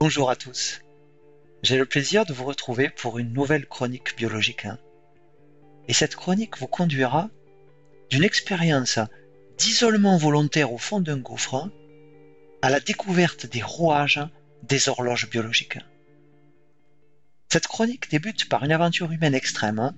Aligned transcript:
Bonjour 0.00 0.30
à 0.30 0.36
tous. 0.36 0.80
J'ai 1.64 1.76
le 1.76 1.84
plaisir 1.84 2.24
de 2.24 2.32
vous 2.32 2.44
retrouver 2.44 2.88
pour 2.88 3.18
une 3.18 3.32
nouvelle 3.32 3.66
chronique 3.66 4.16
biologique. 4.16 4.64
hein. 4.64 4.78
Et 5.88 5.92
cette 5.92 6.14
chronique 6.14 6.56
vous 6.58 6.68
conduira 6.68 7.30
d'une 8.08 8.22
expérience 8.22 9.00
d'isolement 9.56 10.16
volontaire 10.16 10.72
au 10.72 10.78
fond 10.78 11.00
d'un 11.00 11.18
gouffre 11.18 11.68
à 12.62 12.70
la 12.70 12.78
découverte 12.78 13.46
des 13.46 13.60
rouages 13.60 14.20
des 14.62 14.88
horloges 14.88 15.28
biologiques. 15.28 15.80
Cette 17.48 17.66
chronique 17.66 18.08
débute 18.08 18.48
par 18.48 18.62
une 18.62 18.72
aventure 18.72 19.10
humaine 19.10 19.34
extrême 19.34 19.80
hein, 19.80 19.96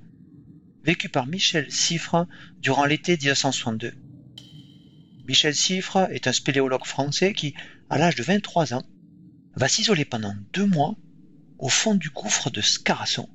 vécue 0.83 1.11
par 1.11 1.27
Michel 1.27 1.71
Siffre 1.71 2.27
durant 2.57 2.87
l'été 2.87 3.19
1962. 3.19 3.93
Michel 5.29 5.55
Siffre 5.55 6.09
est 6.11 6.27
un 6.27 6.33
spéléologue 6.33 6.87
français 6.87 7.35
qui, 7.35 7.55
à 7.91 7.99
l'âge 7.99 8.15
de 8.15 8.23
23 8.23 8.73
ans, 8.73 8.87
va 9.57 9.69
s'isoler 9.69 10.05
pendant 10.05 10.35
deux 10.53 10.67
mois 10.67 10.97
au 11.59 11.69
fond 11.69 11.95
du 11.95 12.11
gouffre 12.11 12.51
de 12.51 12.61
Scarasson. 12.61 13.29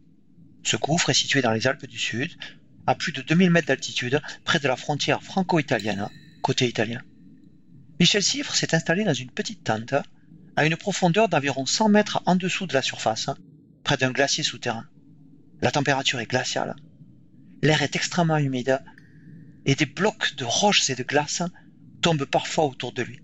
Ce 0.64 0.78
gouffre 0.78 1.12
est 1.12 1.14
situé 1.14 1.42
dans 1.42 1.52
les 1.52 1.68
Alpes 1.68 1.86
du 1.86 2.00
Sud, 2.00 2.32
à 2.88 2.96
plus 2.96 3.12
de 3.12 3.22
2000 3.22 3.52
mètres 3.52 3.68
d'altitude, 3.68 4.22
près 4.44 4.60
de 4.60 4.68
la 4.68 4.76
frontière 4.76 5.24
franco-italienne, 5.24 6.08
côté 6.42 6.68
italien. 6.68 7.02
Michel 8.00 8.24
Siffre 8.24 8.56
s'est 8.56 8.76
installé 8.76 9.04
dans 9.04 9.14
une 9.14 9.32
petite 9.32 9.64
tente, 9.64 9.94
à 10.56 10.66
une 10.66 10.76
profondeur 10.76 11.30
d'environ 11.30 11.66
100 11.66 11.90
mètres 11.90 12.24
en 12.26 12.36
dessous 12.36 12.66
de 12.66 12.74
la 12.74 12.82
surface, 12.82 13.30
près 13.84 13.98
d'un 13.98 14.12
glacier 14.12 14.44
souterrain. 14.44 14.86
La 15.62 15.72
température 15.72 16.20
est 16.20 16.26
glaciale, 16.26 16.76
l'air 17.62 17.82
est 17.82 17.96
extrêmement 17.96 18.38
humide, 18.38 18.82
et 19.66 19.76
des 19.76 19.86
blocs 19.86 20.36
de 20.36 20.46
roches 20.46 20.90
et 20.90 20.96
de 20.96 21.04
glace 21.04 21.42
tombent 22.02 22.26
parfois 22.26 22.66
autour 22.66 22.94
de 22.94 23.04
lui. 23.04 23.20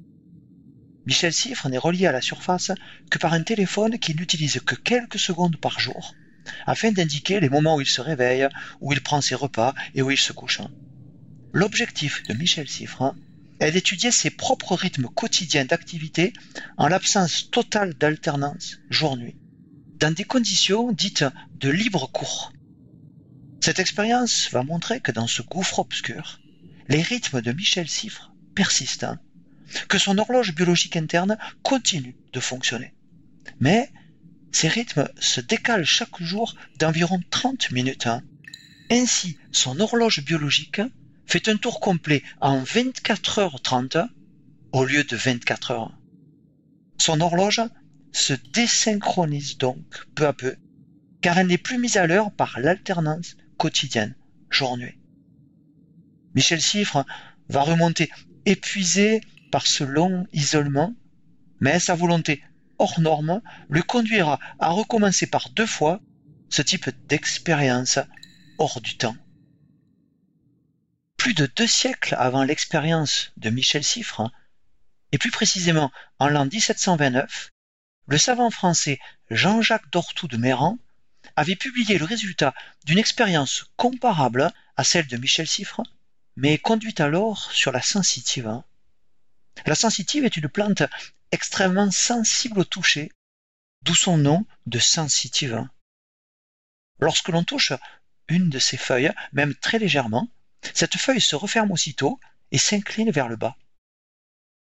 Michel 1.05 1.33
Siffre 1.33 1.67
n'est 1.69 1.77
relié 1.77 2.05
à 2.05 2.11
la 2.11 2.21
surface 2.21 2.71
que 3.09 3.17
par 3.17 3.33
un 3.33 3.43
téléphone 3.43 3.97
qu'il 3.97 4.17
n'utilise 4.17 4.59
que 4.59 4.75
quelques 4.75 5.19
secondes 5.19 5.57
par 5.57 5.79
jour, 5.79 6.13
afin 6.65 6.91
d'indiquer 6.91 7.39
les 7.39 7.49
moments 7.49 7.75
où 7.75 7.81
il 7.81 7.87
se 7.87 8.01
réveille, 8.01 8.47
où 8.81 8.93
il 8.93 9.01
prend 9.01 9.21
ses 9.21 9.35
repas 9.35 9.73
et 9.95 10.01
où 10.01 10.11
il 10.11 10.17
se 10.17 10.33
couche. 10.33 10.61
L'objectif 11.53 12.23
de 12.23 12.33
Michel 12.33 12.69
Siffre 12.69 13.15
est 13.59 13.71
d'étudier 13.71 14.11
ses 14.11 14.29
propres 14.29 14.75
rythmes 14.75 15.07
quotidiens 15.07 15.65
d'activité 15.65 16.33
en 16.77 16.87
l'absence 16.87 17.49
totale 17.51 17.93
d'alternance 17.93 18.77
jour-nuit, 18.89 19.35
dans 19.99 20.13
des 20.13 20.23
conditions 20.23 20.91
dites 20.91 21.25
de 21.55 21.69
libre 21.69 22.09
cours. 22.11 22.53
Cette 23.59 23.79
expérience 23.79 24.49
va 24.51 24.63
montrer 24.63 24.99
que 25.01 25.11
dans 25.11 25.27
ce 25.27 25.41
gouffre 25.43 25.79
obscur, 25.79 26.39
les 26.87 27.01
rythmes 27.01 27.41
de 27.41 27.51
Michel 27.51 27.87
Siffre 27.87 28.33
persistent, 28.55 29.05
que 29.87 29.97
son 29.97 30.17
horloge 30.17 30.53
biologique 30.53 30.97
interne 30.97 31.37
continue 31.63 32.15
de 32.33 32.39
fonctionner. 32.39 32.93
Mais 33.59 33.91
ces 34.51 34.67
rythmes 34.67 35.07
se 35.19 35.41
décalent 35.41 35.85
chaque 35.85 36.21
jour 36.21 36.55
d'environ 36.77 37.19
30 37.29 37.71
minutes. 37.71 38.07
hein. 38.07 38.21
Ainsi, 38.89 39.37
son 39.51 39.79
horloge 39.79 40.23
biologique 40.23 40.81
fait 41.25 41.47
un 41.47 41.55
tour 41.55 41.79
complet 41.79 42.23
en 42.41 42.61
24h30 42.61 44.07
au 44.73 44.85
lieu 44.85 45.03
de 45.03 45.15
24 45.15 45.71
heures. 45.71 45.97
Son 46.97 47.21
horloge 47.21 47.61
se 48.11 48.33
désynchronise 48.53 49.57
donc 49.57 50.05
peu 50.13 50.27
à 50.27 50.33
peu, 50.33 50.57
car 51.21 51.37
elle 51.37 51.47
n'est 51.47 51.57
plus 51.57 51.77
mise 51.77 51.97
à 51.97 52.05
l'heure 52.05 52.31
par 52.31 52.59
l'alternance 52.59 53.37
quotidienne, 53.57 54.15
jour-nuit. 54.49 54.97
Michel 56.35 56.61
Siffre 56.61 57.05
va 57.49 57.61
remonter 57.61 58.09
épuisé 58.45 59.21
par 59.51 59.67
ce 59.67 59.83
long 59.83 60.25
isolement, 60.33 60.93
mais 61.59 61.79
sa 61.79 61.95
volonté 61.95 62.43
hors 62.79 62.99
norme 62.99 63.41
le 63.69 63.83
conduira 63.83 64.39
à 64.59 64.69
recommencer 64.69 65.27
par 65.27 65.49
deux 65.49 65.67
fois 65.67 66.01
ce 66.49 66.61
type 66.61 66.89
d'expérience 67.07 67.99
hors 68.57 68.81
du 68.81 68.97
temps. 68.97 69.15
Plus 71.17 71.33
de 71.35 71.47
deux 71.55 71.67
siècles 71.67 72.15
avant 72.17 72.43
l'expérience 72.43 73.31
de 73.37 73.51
Michel 73.51 73.83
Siffre, 73.83 74.31
et 75.11 75.17
plus 75.17 75.29
précisément 75.29 75.91
en 76.17 76.29
l'an 76.29 76.45
1729, 76.45 77.51
le 78.07 78.17
savant 78.17 78.49
français 78.49 78.99
Jean-Jacques 79.29 79.91
Dortoux 79.91 80.27
de 80.27 80.37
Méran 80.37 80.79
avait 81.35 81.55
publié 81.55 81.97
le 81.97 82.05
résultat 82.05 82.53
d'une 82.85 82.97
expérience 82.97 83.65
comparable 83.75 84.51
à 84.75 84.83
celle 84.83 85.07
de 85.07 85.17
Michel 85.17 85.47
Siffre, 85.47 85.83
mais 86.35 86.57
conduite 86.57 86.99
alors 86.99 87.51
sur 87.51 87.71
la 87.71 87.81
sensitive. 87.81 88.61
La 89.65 89.75
sensitive 89.75 90.25
est 90.25 90.37
une 90.37 90.49
plante 90.49 90.83
extrêmement 91.31 91.91
sensible 91.91 92.59
au 92.59 92.63
toucher, 92.63 93.11
d'où 93.83 93.95
son 93.95 94.17
nom 94.17 94.45
de 94.65 94.79
sensitive. 94.79 95.67
Lorsque 96.99 97.29
l'on 97.29 97.43
touche 97.43 97.73
une 98.27 98.49
de 98.49 98.59
ses 98.59 98.77
feuilles, 98.77 99.11
même 99.33 99.55
très 99.55 99.79
légèrement, 99.79 100.29
cette 100.73 100.97
feuille 100.97 101.21
se 101.21 101.35
referme 101.35 101.71
aussitôt 101.71 102.19
et 102.51 102.57
s'incline 102.57 103.11
vers 103.11 103.27
le 103.27 103.35
bas. 103.35 103.57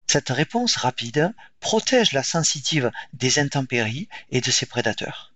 Cette 0.07 0.31
réponse 0.31 0.77
rapide 0.77 1.35
protège 1.61 2.13
la 2.13 2.23
sensitive 2.23 2.91
des 3.13 3.39
intempéries 3.39 4.09
et 4.31 4.41
de 4.41 4.51
ses 4.51 4.67
prédateurs. 4.67 5.35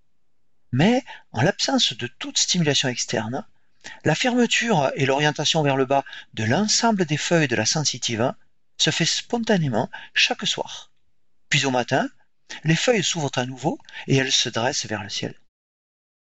Mais, 0.72 1.04
en 1.32 1.40
l'absence 1.40 1.94
de 1.94 2.06
toute 2.06 2.38
stimulation 2.38 2.88
externe, 2.88 3.46
la 4.04 4.14
fermeture 4.14 4.92
et 4.96 5.06
l'orientation 5.06 5.62
vers 5.62 5.76
le 5.76 5.86
bas 5.86 6.04
de 6.34 6.44
l'ensemble 6.44 7.06
des 7.06 7.16
feuilles 7.16 7.48
de 7.48 7.56
la 7.56 7.64
sensitive 7.64 8.34
se 8.78 8.90
fait 8.90 9.04
spontanément 9.04 9.90
chaque 10.14 10.46
soir. 10.46 10.90
Puis 11.48 11.66
au 11.66 11.70
matin, 11.70 12.08
les 12.64 12.76
feuilles 12.76 13.04
s'ouvrent 13.04 13.36
à 13.36 13.46
nouveau 13.46 13.78
et 14.06 14.16
elles 14.16 14.32
se 14.32 14.48
dressent 14.48 14.86
vers 14.86 15.02
le 15.02 15.08
ciel. 15.08 15.34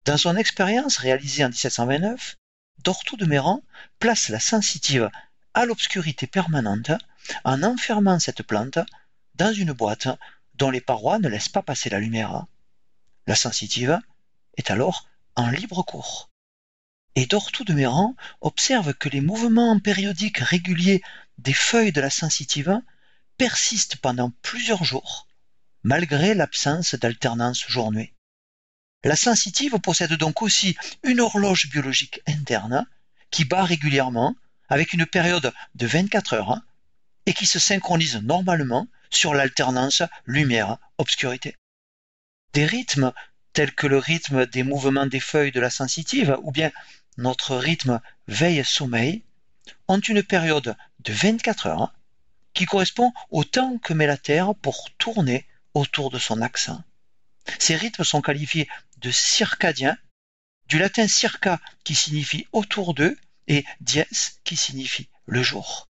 Dans 0.04 0.18
son 0.18 0.36
expérience 0.36 0.98
réalisée 0.98 1.44
en 1.44 1.48
1729, 1.48 2.36
Dortoux 2.82 3.16
de 3.16 3.24
Méran 3.24 3.62
place 3.98 4.28
la 4.28 4.40
sensitive 4.40 5.10
à 5.54 5.64
l'obscurité 5.64 6.26
permanente 6.26 6.90
en 7.44 7.62
enfermant 7.62 8.18
cette 8.18 8.42
plante 8.42 8.78
dans 9.34 9.52
une 9.52 9.72
boîte 9.72 10.08
dont 10.54 10.70
les 10.70 10.80
parois 10.80 11.18
ne 11.18 11.28
laissent 11.28 11.48
pas 11.48 11.62
passer 11.62 11.88
la 11.88 12.00
lumière. 12.00 12.44
La 13.26 13.34
sensitive 13.34 13.98
est 14.56 14.70
alors 14.70 15.08
en 15.36 15.48
libre 15.48 15.82
cours. 15.82 16.30
Et 17.16 17.26
Dortoux 17.26 17.64
de 17.64 17.72
Méran 17.72 18.14
observe 18.40 18.92
que 18.92 19.08
les 19.08 19.20
mouvements 19.20 19.78
périodiques 19.78 20.38
réguliers 20.38 21.02
des 21.38 21.52
feuilles 21.52 21.92
de 21.92 22.00
la 22.00 22.10
sensitive 22.10 22.80
persistent 23.36 23.96
pendant 23.96 24.30
plusieurs 24.42 24.84
jours, 24.84 25.26
malgré 25.82 26.34
l'absence 26.34 26.94
d'alternance 26.94 27.64
jour-nuit. 27.66 28.12
La 29.04 29.16
sensitive 29.16 29.78
possède 29.80 30.14
donc 30.14 30.40
aussi 30.40 30.76
une 31.02 31.20
horloge 31.20 31.68
biologique 31.68 32.20
interne 32.26 32.86
qui 33.30 33.44
bat 33.44 33.64
régulièrement 33.64 34.34
avec 34.68 34.92
une 34.92 35.04
période 35.04 35.52
de 35.74 35.86
24 35.86 36.34
heures 36.34 36.60
et 37.26 37.34
qui 37.34 37.46
se 37.46 37.58
synchronise 37.58 38.16
normalement 38.22 38.86
sur 39.10 39.34
l'alternance 39.34 40.02
lumière-obscurité. 40.26 41.56
Des 42.54 42.64
rythmes 42.64 43.12
tels 43.52 43.74
que 43.74 43.86
le 43.86 43.98
rythme 43.98 44.46
des 44.46 44.62
mouvements 44.62 45.06
des 45.06 45.20
feuilles 45.20 45.52
de 45.52 45.60
la 45.60 45.70
sensitive 45.70 46.38
ou 46.42 46.50
bien 46.50 46.72
notre 47.16 47.56
rythme 47.56 48.00
veille-sommeil 48.26 49.22
ont 49.88 50.00
une 50.00 50.22
période 50.22 50.76
de 51.00 51.12
24 51.12 51.66
heures 51.66 51.94
qui 52.54 52.66
correspond 52.66 53.12
au 53.30 53.44
temps 53.44 53.78
que 53.78 53.92
met 53.92 54.06
la 54.06 54.16
Terre 54.16 54.54
pour 54.54 54.90
tourner 54.98 55.46
autour 55.74 56.10
de 56.10 56.18
son 56.18 56.40
axe. 56.40 56.70
Ces 57.58 57.76
rythmes 57.76 58.04
sont 58.04 58.22
qualifiés 58.22 58.68
de 58.98 59.10
circadiens, 59.10 59.98
du 60.66 60.78
latin 60.78 61.08
circa 61.08 61.60
qui 61.82 61.94
signifie 61.94 62.46
autour 62.52 62.94
d'eux 62.94 63.18
et 63.48 63.64
dies 63.80 64.04
qui 64.44 64.56
signifie 64.56 65.08
le 65.26 65.42
jour. 65.42 65.88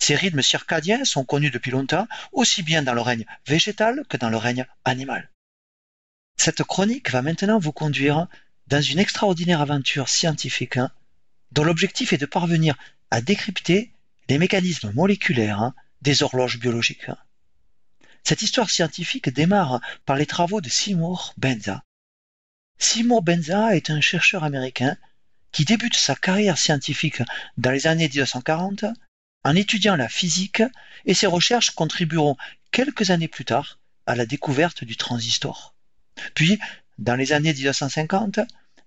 Ces 0.00 0.16
rythmes 0.16 0.42
circadiens 0.42 1.04
sont 1.04 1.24
connus 1.24 1.50
depuis 1.50 1.70
longtemps, 1.70 2.08
aussi 2.32 2.62
bien 2.62 2.82
dans 2.82 2.94
le 2.94 3.00
règne 3.00 3.24
végétal 3.46 4.04
que 4.08 4.16
dans 4.16 4.30
le 4.30 4.36
règne 4.36 4.66
animal. 4.84 5.30
Cette 6.36 6.64
chronique 6.64 7.10
va 7.10 7.22
maintenant 7.22 7.58
vous 7.58 7.72
conduire 7.72 8.26
dans 8.66 8.82
une 8.82 8.98
extraordinaire 8.98 9.60
aventure 9.60 10.08
scientifique 10.08 10.76
hein, 10.76 10.90
dont 11.52 11.64
l'objectif 11.64 12.12
est 12.12 12.18
de 12.18 12.26
parvenir 12.26 12.76
à 13.14 13.20
décrypter 13.20 13.92
les 14.28 14.38
mécanismes 14.38 14.90
moléculaires 14.90 15.62
hein, 15.62 15.72
des 16.02 16.24
horloges 16.24 16.58
biologiques. 16.58 17.12
Cette 18.24 18.42
histoire 18.42 18.70
scientifique 18.70 19.28
démarre 19.28 19.80
par 20.04 20.16
les 20.16 20.26
travaux 20.26 20.60
de 20.60 20.68
Seymour 20.68 21.32
Benza. 21.36 21.84
Seymour 22.76 23.22
Benza 23.22 23.76
est 23.76 23.90
un 23.90 24.00
chercheur 24.00 24.42
américain 24.42 24.96
qui 25.52 25.64
débute 25.64 25.94
sa 25.94 26.16
carrière 26.16 26.58
scientifique 26.58 27.22
dans 27.56 27.70
les 27.70 27.86
années 27.86 28.08
1940 28.08 28.84
en 29.44 29.54
étudiant 29.54 29.94
la 29.94 30.08
physique 30.08 30.64
et 31.04 31.14
ses 31.14 31.28
recherches 31.28 31.70
contribueront 31.70 32.36
quelques 32.72 33.10
années 33.10 33.28
plus 33.28 33.44
tard 33.44 33.78
à 34.06 34.16
la 34.16 34.26
découverte 34.26 34.82
du 34.82 34.96
transistor. 34.96 35.76
Puis, 36.34 36.58
dans 36.98 37.14
les 37.14 37.30
années 37.30 37.54
1950, 37.54 38.40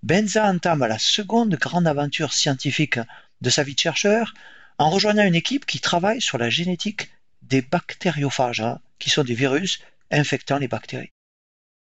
Benza 0.03 0.45
entame 0.45 0.85
la 0.85 0.99
seconde 0.99 1.55
grande 1.55 1.87
aventure 1.87 2.33
scientifique 2.33 2.99
de 3.41 3.49
sa 3.49 3.63
vie 3.63 3.75
de 3.75 3.79
chercheur 3.79 4.33
en 4.77 4.89
rejoignant 4.89 5.25
une 5.25 5.35
équipe 5.35 5.65
qui 5.65 5.79
travaille 5.79 6.21
sur 6.21 6.37
la 6.37 6.49
génétique 6.49 7.09
des 7.41 7.61
bactériophages, 7.61 8.61
hein, 8.61 8.79
qui 8.99 9.09
sont 9.09 9.23
des 9.23 9.35
virus 9.35 9.79
infectant 10.11 10.57
les 10.57 10.67
bactéries. 10.67 11.11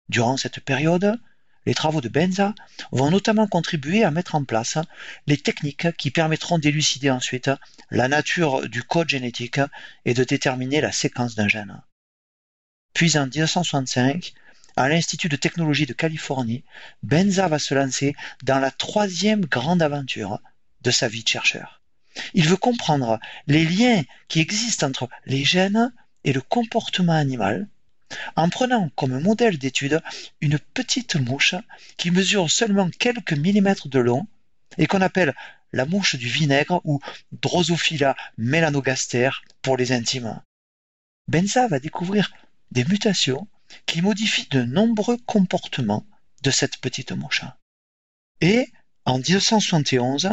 Durant 0.09 0.37
cette 0.37 0.61
période, 0.61 1.19
les 1.67 1.75
travaux 1.75 2.01
de 2.01 2.09
Benza 2.09 2.55
vont 2.93 3.11
notamment 3.11 3.47
contribuer 3.47 4.03
à 4.03 4.11
mettre 4.11 4.35
en 4.35 4.45
place 4.45 4.79
les 5.27 5.37
techniques 5.37 5.95
qui 5.97 6.11
permettront 6.11 6.59
d'élucider 6.59 7.11
ensuite 7.11 7.51
la 7.91 8.09
nature 8.09 8.69
du 8.69 8.83
code 8.83 9.09
génétique 9.09 9.61
et 10.07 10.15
de 10.15 10.25
déterminer 10.25 10.81
la 10.81 10.93
séquence 10.93 11.35
d'un 11.35 11.49
gène. 11.49 11.83
Puis 12.95 13.19
en 13.19 13.27
1965, 13.27 14.33
à 14.77 14.89
l'Institut 14.89 15.29
de 15.29 15.37
technologie 15.37 15.87
de 15.87 15.93
Californie, 15.93 16.65
Benza 17.03 17.49
va 17.49 17.59
se 17.59 17.75
lancer 17.75 18.15
dans 18.43 18.61
la 18.61 18.71
troisième 18.71 19.45
grande 19.45 19.83
aventure 19.83 20.41
de 20.83 20.91
sa 20.91 21.09
vie 21.09 21.25
de 21.25 21.29
chercheur. 21.29 21.81
Il 22.35 22.49
veut 22.49 22.57
comprendre 22.57 23.19
les 23.47 23.65
liens 23.65 24.03
qui 24.29 24.41
existent 24.41 24.87
entre 24.87 25.09
les 25.27 25.45
gènes 25.45 25.93
et 26.25 26.33
le 26.33 26.41
comportement 26.41 27.13
animal 27.13 27.69
en 28.37 28.49
prenant 28.49 28.89
comme 28.97 29.21
modèle 29.21 29.59
d'étude 29.59 30.01
une 30.41 30.59
petite 30.59 31.17
mouche 31.17 31.55
qui 31.97 32.11
mesure 32.11 32.51
seulement 32.51 32.91
quelques 32.91 33.35
millimètres 33.35 33.89
de 33.89 33.99
long 33.99 34.27
et 34.79 34.87
qu'on 34.87 35.03
appelle 35.03 35.35
la 35.73 35.85
mouche 35.85 36.17
du 36.17 36.29
vinaigre 36.29 36.81
ou 36.85 37.01
Drosophila 37.33 38.17
melanogaster 38.39 39.31
pour 39.63 39.77
les 39.77 39.93
intimes. 39.93 40.41
Benza 41.29 41.69
va 41.69 41.79
découvrir 41.79 42.33
des 42.71 42.85
mutations 42.85 43.47
qui 43.85 44.01
modifient 44.01 44.49
de 44.51 44.63
nombreux 44.63 45.19
comportements 45.27 46.07
de 46.43 46.51
cette 46.51 46.79
petite 46.79 47.13
mouche. 47.13 47.43
Et 48.41 48.71
en 49.05 49.19
1971, 49.19 50.31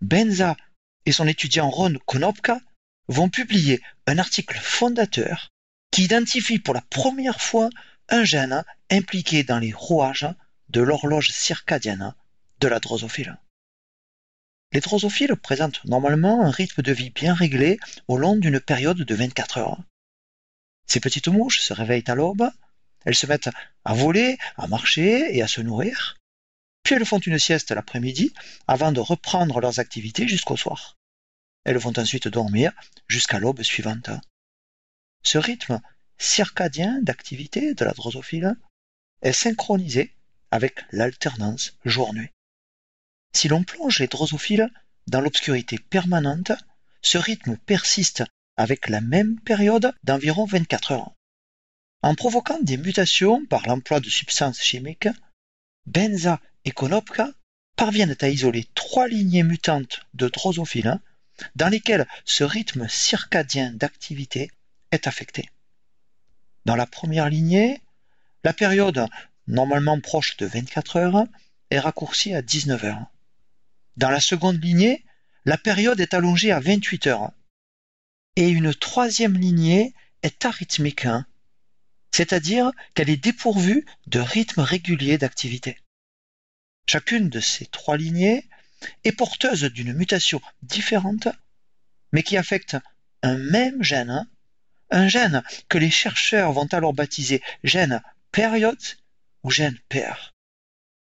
Benza 0.00 0.56
et 1.04 1.12
son 1.12 1.26
étudiant 1.26 1.70
Ron 1.70 1.94
Konopka 2.04 2.60
vont 3.08 3.28
publier 3.28 3.82
un 4.06 4.18
article 4.18 4.58
fondateur 4.58 5.50
qui 5.90 6.04
identifie 6.04 6.58
pour 6.58 6.74
la 6.74 6.82
première 6.82 7.40
fois 7.40 7.70
un 8.08 8.24
gène 8.24 8.64
impliqué 8.90 9.42
dans 9.42 9.58
les 9.58 9.72
rouages 9.72 10.28
de 10.68 10.80
l'horloge 10.80 11.30
circadienne 11.30 12.14
de 12.60 12.68
la 12.68 12.80
drosophile. 12.80 13.38
Les 14.72 14.80
drosophiles 14.80 15.36
présentent 15.36 15.84
normalement 15.84 16.44
un 16.44 16.50
rythme 16.50 16.82
de 16.82 16.92
vie 16.92 17.10
bien 17.10 17.34
réglé 17.34 17.78
au 18.08 18.18
long 18.18 18.36
d'une 18.36 18.60
période 18.60 18.98
de 18.98 19.14
24 19.14 19.58
heures. 19.58 19.80
Ces 20.86 21.00
petites 21.00 21.28
mouches 21.28 21.60
se 21.60 21.72
réveillent 21.72 22.04
à 22.08 22.14
l'aube, 22.14 22.50
elles 23.04 23.14
se 23.14 23.26
mettent 23.26 23.50
à 23.84 23.94
voler, 23.94 24.36
à 24.56 24.66
marcher 24.66 25.36
et 25.36 25.42
à 25.42 25.48
se 25.48 25.60
nourrir, 25.60 26.16
puis 26.86 26.94
elles 26.94 27.04
font 27.04 27.18
une 27.18 27.40
sieste 27.40 27.72
l'après-midi 27.72 28.32
avant 28.68 28.92
de 28.92 29.00
reprendre 29.00 29.58
leurs 29.58 29.80
activités 29.80 30.28
jusqu'au 30.28 30.56
soir. 30.56 30.96
Elles 31.64 31.78
vont 31.78 31.98
ensuite 31.98 32.28
dormir 32.28 32.70
jusqu'à 33.08 33.40
l'aube 33.40 33.64
suivante. 33.64 34.10
Ce 35.24 35.36
rythme 35.36 35.82
circadien 36.16 37.00
d'activité 37.02 37.74
de 37.74 37.84
la 37.84 37.90
drosophile 37.90 38.54
est 39.22 39.32
synchronisé 39.32 40.14
avec 40.52 40.78
l'alternance 40.92 41.72
jour-nuit. 41.84 42.30
Si 43.34 43.48
l'on 43.48 43.64
plonge 43.64 43.98
les 43.98 44.06
drosophiles 44.06 44.70
dans 45.08 45.20
l'obscurité 45.20 45.78
permanente, 45.78 46.52
ce 47.02 47.18
rythme 47.18 47.56
persiste 47.56 48.22
avec 48.56 48.88
la 48.88 49.00
même 49.00 49.40
période 49.40 49.92
d'environ 50.04 50.44
24 50.44 50.92
heures. 50.92 51.12
En 52.02 52.14
provoquant 52.14 52.60
des 52.62 52.76
mutations 52.76 53.44
par 53.46 53.66
l'emploi 53.66 53.98
de 53.98 54.08
substances 54.08 54.62
chimiques, 54.62 55.08
Benza 55.86 56.40
et 56.64 56.72
Konopka 56.72 57.30
parviennent 57.76 58.16
à 58.20 58.28
isoler 58.28 58.66
trois 58.74 59.08
lignées 59.08 59.42
mutantes 59.42 60.00
de 60.14 60.28
drosophiles 60.28 61.00
dans 61.54 61.68
lesquelles 61.68 62.06
ce 62.24 62.44
rythme 62.44 62.88
circadien 62.88 63.72
d'activité 63.72 64.50
est 64.90 65.06
affecté. 65.06 65.50
Dans 66.64 66.76
la 66.76 66.86
première 66.86 67.28
lignée, 67.28 67.80
la 68.42 68.52
période 68.52 69.06
normalement 69.46 70.00
proche 70.00 70.36
de 70.38 70.46
24 70.46 70.96
heures 70.96 71.24
est 71.70 71.78
raccourcie 71.78 72.34
à 72.34 72.42
19 72.42 72.84
heures. 72.84 73.06
Dans 73.96 74.10
la 74.10 74.20
seconde 74.20 74.62
lignée, 74.62 75.04
la 75.44 75.58
période 75.58 76.00
est 76.00 76.14
allongée 76.14 76.50
à 76.50 76.60
28 76.60 77.06
heures. 77.06 77.30
Et 78.34 78.48
une 78.48 78.74
troisième 78.74 79.36
lignée 79.36 79.94
est 80.22 80.44
arythmique, 80.44 81.06
hein. 81.06 81.26
C'est-à-dire 82.16 82.72
qu'elle 82.94 83.10
est 83.10 83.18
dépourvue 83.18 83.84
de 84.06 84.20
rythme 84.20 84.60
régulier 84.60 85.18
d'activité. 85.18 85.76
Chacune 86.88 87.28
de 87.28 87.40
ces 87.40 87.66
trois 87.66 87.98
lignées 87.98 88.48
est 89.04 89.12
porteuse 89.12 89.64
d'une 89.64 89.92
mutation 89.92 90.40
différente, 90.62 91.28
mais 92.12 92.22
qui 92.22 92.38
affecte 92.38 92.78
un 93.22 93.36
même 93.36 93.82
gène 93.82 94.26
un 94.90 95.08
gène 95.08 95.42
que 95.68 95.76
les 95.76 95.90
chercheurs 95.90 96.52
vont 96.52 96.68
alors 96.72 96.94
baptiser 96.94 97.42
gène 97.64 98.00
période 98.32 98.80
ou 99.42 99.50
gène 99.50 99.78
pair. 99.90 100.32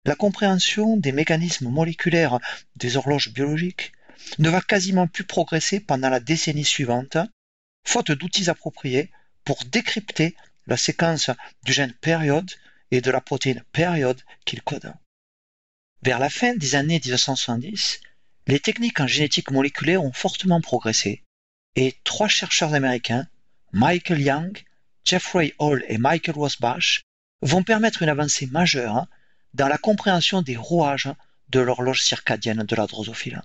La 0.04 0.14
compréhension 0.14 0.96
des 0.96 1.10
mécanismes 1.10 1.69
moléculaires 1.69 2.38
des 2.76 2.96
horloges 2.96 3.32
biologiques 3.32 3.93
ne 4.38 4.50
va 4.50 4.60
quasiment 4.60 5.08
plus 5.08 5.25
progresser 5.25 5.81
pendant 5.81 6.10
la 6.10 6.20
décennie 6.20 6.66
suivante, 6.66 7.16
faute 7.84 8.12
d'outils 8.12 8.50
appropriés 8.50 9.10
pour 9.43 9.64
décrypter 9.64 10.37
la 10.67 10.76
séquence 10.76 11.31
du 11.64 11.73
gène 11.73 11.93
période 11.94 12.50
et 12.91 13.00
de 13.00 13.11
la 13.11 13.20
protéine 13.20 13.62
période 13.73 14.20
qu'il 14.44 14.62
code. 14.62 14.93
Vers 16.03 16.19
la 16.19 16.31
fin 16.31 16.55
des 16.55 16.75
années 16.75 17.00
1970, 17.03 18.00
les 18.47 18.61
techniques 18.61 19.00
en 19.00 19.06
génétique 19.06 19.50
moléculaire 19.50 20.03
ont 20.03 20.12
fortement 20.12 20.61
progressé 20.61 21.23
et 21.76 21.97
trois 22.05 22.29
chercheurs 22.29 22.75
américains 22.75 23.26
Michael 23.73 24.20
Young, 24.20 24.62
Jeffrey 25.05 25.55
Hall 25.59 25.85
et 25.88 25.99
Michael 25.99 26.35
Rosbach 26.35 27.03
vont 27.41 27.62
permettre 27.62 28.03
une 28.03 28.09
avancée 28.09 28.47
majeure 28.47 29.06
dans 29.55 29.69
la 29.69 29.79
compréhension 29.79 30.43
des 30.43 30.56
rouages 30.56 31.09
de 31.49 31.61
l'horloge 31.61 32.03
circadienne 32.03 32.62
de 32.62 32.76
la 32.76 32.87
drosophile. 32.87 33.43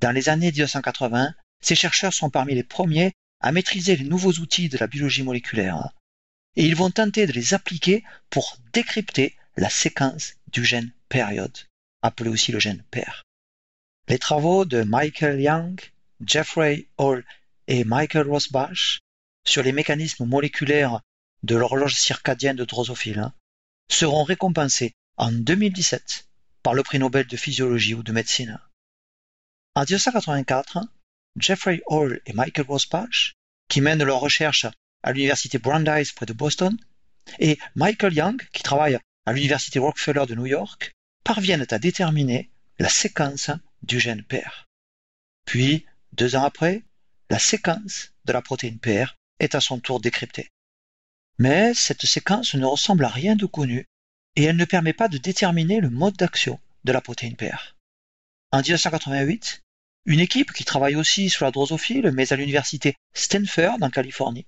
Dans 0.00 0.12
les 0.12 0.28
années 0.28 0.52
1980, 0.52 1.34
ces 1.60 1.74
chercheurs 1.74 2.12
sont 2.12 2.30
parmi 2.30 2.54
les 2.54 2.64
premiers 2.64 3.12
à 3.40 3.52
maîtriser 3.52 3.96
les 3.96 4.04
nouveaux 4.04 4.32
outils 4.32 4.68
de 4.68 4.78
la 4.78 4.86
biologie 4.86 5.22
moléculaire 5.22 5.90
et 6.56 6.64
ils 6.64 6.76
vont 6.76 6.90
tenter 6.90 7.26
de 7.26 7.32
les 7.32 7.54
appliquer 7.54 8.04
pour 8.30 8.58
décrypter 8.72 9.36
la 9.56 9.70
séquence 9.70 10.34
du 10.52 10.64
gène 10.64 10.90
période, 11.08 11.56
appelé 12.02 12.30
aussi 12.30 12.52
le 12.52 12.60
gène 12.60 12.82
pair. 12.90 13.24
Les 14.08 14.18
travaux 14.18 14.64
de 14.64 14.82
Michael 14.82 15.40
Young, 15.40 15.80
Jeffrey 16.24 16.86
Hall 16.98 17.24
et 17.68 17.84
Michael 17.84 18.28
Rosbach 18.28 19.00
sur 19.44 19.62
les 19.62 19.72
mécanismes 19.72 20.24
moléculaires 20.24 21.00
de 21.42 21.56
l'horloge 21.56 21.94
circadienne 21.94 22.56
de 22.56 22.64
Drosophile 22.64 23.18
hein, 23.18 23.34
seront 23.90 24.24
récompensés 24.24 24.94
en 25.16 25.32
2017 25.32 26.26
par 26.62 26.74
le 26.74 26.82
prix 26.82 26.98
Nobel 26.98 27.26
de 27.26 27.36
physiologie 27.36 27.94
ou 27.94 28.02
de 28.02 28.12
médecine. 28.12 28.58
En 29.74 29.82
1984, 29.82 30.80
Jeffrey 31.38 31.82
Hall 31.86 32.20
et 32.26 32.32
Michael 32.32 32.66
Rosbach, 32.66 33.34
qui 33.68 33.80
mènent 33.80 34.02
leurs 34.02 34.20
recherches 34.20 34.66
à 35.06 35.12
l'université 35.12 35.58
Brandeis 35.58 36.12
près 36.14 36.26
de 36.26 36.32
Boston, 36.32 36.76
et 37.38 37.58
Michael 37.76 38.12
Young, 38.12 38.42
qui 38.52 38.64
travaille 38.64 38.98
à 39.24 39.32
l'université 39.32 39.78
Rockefeller 39.78 40.26
de 40.26 40.34
New 40.34 40.46
York, 40.46 40.92
parviennent 41.22 41.66
à 41.70 41.78
déterminer 41.78 42.50
la 42.80 42.88
séquence 42.88 43.50
du 43.82 44.00
gène 44.00 44.24
PR. 44.24 44.66
Puis, 45.44 45.86
deux 46.12 46.34
ans 46.34 46.42
après, 46.42 46.82
la 47.30 47.38
séquence 47.38 48.12
de 48.24 48.32
la 48.32 48.42
protéine 48.42 48.80
PR 48.80 49.14
est 49.38 49.54
à 49.54 49.60
son 49.60 49.78
tour 49.78 50.00
décryptée. 50.00 50.50
Mais 51.38 51.72
cette 51.72 52.04
séquence 52.04 52.54
ne 52.54 52.66
ressemble 52.66 53.04
à 53.04 53.08
rien 53.08 53.36
de 53.36 53.46
connu 53.46 53.86
et 54.34 54.42
elle 54.42 54.56
ne 54.56 54.64
permet 54.64 54.92
pas 54.92 55.08
de 55.08 55.18
déterminer 55.18 55.80
le 55.80 55.90
mode 55.90 56.16
d'action 56.16 56.58
de 56.82 56.92
la 56.92 57.00
protéine 57.00 57.36
PR. 57.36 57.76
En 58.50 58.58
1988, 58.58 59.62
une 60.06 60.20
équipe 60.20 60.52
qui 60.52 60.64
travaille 60.64 60.96
aussi 60.96 61.30
sur 61.30 61.44
la 61.44 61.52
drosophile 61.52 62.10
mais 62.12 62.32
à 62.32 62.36
l'université 62.36 62.96
Stanford 63.14 63.78
en 63.80 63.90
Californie 63.90 64.46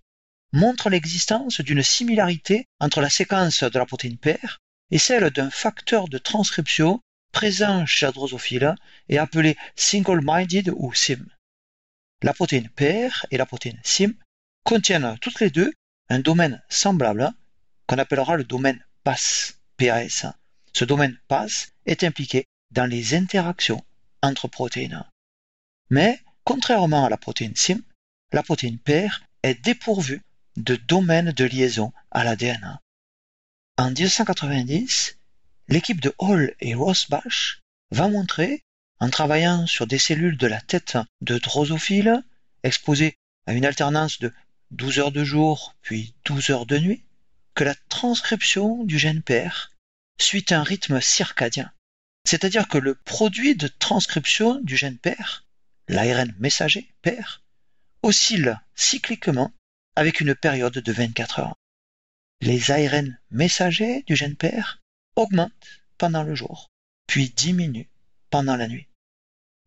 montre 0.52 0.88
l'existence 0.90 1.60
d'une 1.60 1.82
similarité 1.82 2.66
entre 2.80 3.00
la 3.00 3.10
séquence 3.10 3.62
de 3.62 3.78
la 3.78 3.86
protéine 3.86 4.16
PR 4.16 4.58
et 4.90 4.98
celle 4.98 5.30
d'un 5.30 5.50
facteur 5.50 6.08
de 6.08 6.18
transcription 6.18 7.00
présent 7.32 7.84
chez 7.86 8.06
la 8.06 8.12
drosophile 8.12 8.74
et 9.08 9.18
appelé 9.18 9.56
single-minded 9.76 10.72
ou 10.76 10.92
SIM. 10.94 11.24
La 12.22 12.32
protéine 12.32 12.68
PR 12.70 13.26
et 13.30 13.36
la 13.36 13.46
protéine 13.46 13.80
SIM 13.84 14.12
contiennent 14.64 15.18
toutes 15.20 15.40
les 15.40 15.50
deux 15.50 15.72
un 16.08 16.20
domaine 16.20 16.62
semblable 16.68 17.32
qu'on 17.86 17.98
appellera 17.98 18.36
le 18.36 18.44
domaine 18.44 18.84
PAS. 19.04 19.54
PAS. 19.76 20.26
Ce 20.72 20.84
domaine 20.84 21.18
PAS 21.28 21.68
est 21.86 22.04
impliqué 22.04 22.46
dans 22.70 22.86
les 22.86 23.14
interactions 23.14 23.84
entre 24.22 24.48
protéines. 24.48 25.04
Mais, 25.90 26.20
contrairement 26.44 27.04
à 27.04 27.10
la 27.10 27.16
protéine 27.16 27.56
SIM, 27.56 27.80
la 28.32 28.42
protéine 28.42 28.78
PAIR 28.78 29.22
est 29.42 29.62
dépourvue 29.62 30.20
de 30.58 30.74
domaine 30.74 31.30
de 31.30 31.44
liaison 31.44 31.92
à 32.10 32.24
l'ADN. 32.24 32.78
En 33.76 33.90
1990, 33.90 35.16
l'équipe 35.68 36.00
de 36.00 36.12
Hall 36.18 36.54
et 36.60 36.74
Rosbach 36.74 37.62
va 37.92 38.08
montrer, 38.08 38.64
en 38.98 39.08
travaillant 39.08 39.66
sur 39.66 39.86
des 39.86 39.98
cellules 39.98 40.36
de 40.36 40.48
la 40.48 40.60
tête 40.60 40.98
de 41.20 41.38
drosophiles 41.38 42.24
exposées 42.64 43.14
à 43.46 43.52
une 43.52 43.64
alternance 43.64 44.18
de 44.18 44.32
12 44.72 44.98
heures 44.98 45.12
de 45.12 45.22
jour, 45.22 45.76
puis 45.80 46.14
12 46.24 46.50
heures 46.50 46.66
de 46.66 46.78
nuit, 46.78 47.04
que 47.54 47.62
la 47.64 47.76
transcription 47.88 48.84
du 48.84 48.98
gène 48.98 49.22
père 49.22 49.70
suit 50.20 50.46
un 50.50 50.64
rythme 50.64 51.00
circadien. 51.00 51.70
C'est-à-dire 52.24 52.66
que 52.66 52.78
le 52.78 52.96
produit 52.96 53.54
de 53.54 53.68
transcription 53.68 54.56
du 54.60 54.76
gène 54.76 54.98
père, 54.98 55.44
l'ARN 55.86 56.34
messager 56.40 56.92
père, 57.00 57.42
oscille 58.02 58.60
cycliquement 58.74 59.52
avec 59.98 60.20
une 60.20 60.36
période 60.36 60.78
de 60.78 60.92
24 60.92 61.40
heures. 61.40 61.56
Les 62.40 62.70
ARN 62.70 63.18
messagers 63.32 64.04
du 64.06 64.14
gène 64.14 64.36
père 64.36 64.80
augmentent 65.16 65.82
pendant 65.98 66.22
le 66.22 66.36
jour, 66.36 66.70
puis 67.08 67.30
diminuent 67.30 67.88
pendant 68.30 68.54
la 68.54 68.68
nuit. 68.68 68.86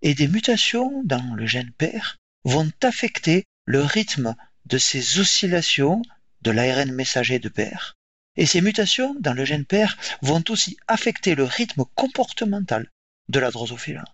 Et 0.01 0.13
des 0.13 0.29
mutations 0.29 1.03
dans 1.03 1.35
le 1.35 1.45
gène 1.47 1.73
père 1.73 2.15
vont 2.45 2.71
affecter 2.81 3.43
le 3.65 3.81
rythme 3.83 4.37
de 4.67 4.77
ces 4.77 5.19
oscillations 5.19 6.01
de 6.43 6.51
l'ARN 6.51 6.93
messager 6.93 7.39
de 7.39 7.49
père. 7.49 7.97
Et 8.37 8.45
ces 8.45 8.61
mutations 8.61 9.13
dans 9.19 9.33
le 9.33 9.43
gène 9.43 9.65
père 9.65 9.97
vont 10.21 10.45
aussi 10.47 10.77
affecter 10.87 11.35
le 11.35 11.43
rythme 11.43 11.83
comportemental 11.93 12.89
de 13.27 13.39
la 13.39 13.51
drosophile. 13.51 14.05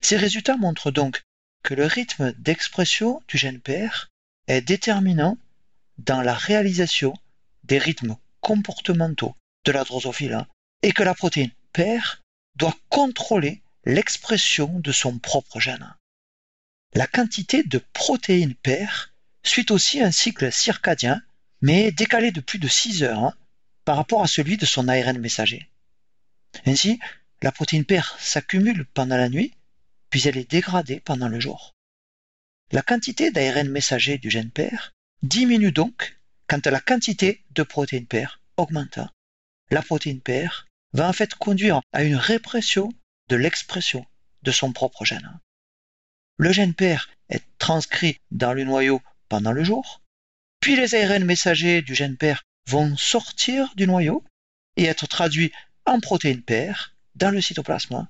Ces 0.00 0.16
résultats 0.16 0.56
montrent 0.56 0.90
donc 0.90 1.24
que 1.62 1.74
le 1.74 1.84
rythme 1.84 2.32
d'expression 2.38 3.20
du 3.28 3.36
gène 3.36 3.60
père 3.60 4.08
est 4.46 4.60
déterminant 4.60 5.38
dans 5.98 6.22
la 6.22 6.34
réalisation 6.34 7.14
des 7.64 7.78
rythmes 7.78 8.16
comportementaux 8.40 9.34
de 9.64 9.72
la 9.72 9.84
drosophile 9.84 10.46
et 10.82 10.92
que 10.92 11.02
la 11.02 11.14
protéine 11.14 11.50
père 11.72 12.22
doit 12.54 12.76
contrôler 12.88 13.62
l'expression 13.84 14.78
de 14.80 14.92
son 14.92 15.18
propre 15.18 15.60
gène. 15.60 15.94
La 16.94 17.06
quantité 17.06 17.62
de 17.62 17.78
protéines 17.92 18.54
père 18.54 19.12
suit 19.42 19.66
aussi 19.70 20.00
un 20.00 20.10
cycle 20.10 20.50
circadien, 20.52 21.22
mais 21.60 21.92
décalé 21.92 22.32
de 22.32 22.40
plus 22.40 22.58
de 22.58 22.68
6 22.68 23.02
heures 23.02 23.24
hein, 23.24 23.34
par 23.84 23.96
rapport 23.96 24.22
à 24.22 24.26
celui 24.26 24.56
de 24.56 24.66
son 24.66 24.88
ARN 24.88 25.18
messager. 25.18 25.70
Ainsi, 26.64 26.98
la 27.42 27.52
protéine 27.52 27.84
père 27.84 28.16
s'accumule 28.18 28.86
pendant 28.94 29.16
la 29.16 29.28
nuit, 29.28 29.54
puis 30.10 30.26
elle 30.26 30.36
est 30.36 30.50
dégradée 30.50 31.00
pendant 31.00 31.28
le 31.28 31.38
jour. 31.38 31.75
La 32.72 32.82
quantité 32.82 33.30
d'ARN 33.30 33.68
messager 33.68 34.18
du 34.18 34.28
gène 34.28 34.50
père 34.50 34.92
diminue 35.22 35.70
donc 35.70 36.18
quand 36.48 36.66
la 36.66 36.80
quantité 36.80 37.44
de 37.50 37.62
protéines 37.62 38.06
père 38.06 38.40
augmente. 38.56 38.98
La 39.70 39.82
protéine 39.82 40.20
père 40.20 40.66
va 40.92 41.08
en 41.08 41.12
fait 41.12 41.34
conduire 41.36 41.80
à 41.92 42.02
une 42.02 42.16
répression 42.16 42.92
de 43.28 43.36
l'expression 43.36 44.04
de 44.42 44.50
son 44.50 44.72
propre 44.72 45.04
gène. 45.04 45.38
Le 46.38 46.52
gène 46.52 46.74
père 46.74 47.08
est 47.28 47.44
transcrit 47.58 48.18
dans 48.32 48.52
le 48.52 48.64
noyau 48.64 49.00
pendant 49.28 49.52
le 49.52 49.62
jour, 49.62 50.02
puis 50.58 50.74
les 50.74 50.96
ARN 50.96 51.24
messagers 51.24 51.82
du 51.82 51.94
gène 51.94 52.16
père 52.16 52.42
vont 52.66 52.96
sortir 52.96 53.72
du 53.76 53.86
noyau 53.86 54.24
et 54.76 54.86
être 54.86 55.06
traduits 55.06 55.52
en 55.84 56.00
protéines 56.00 56.42
père 56.42 56.96
dans 57.14 57.30
le 57.30 57.40
cytoplasme. 57.40 58.08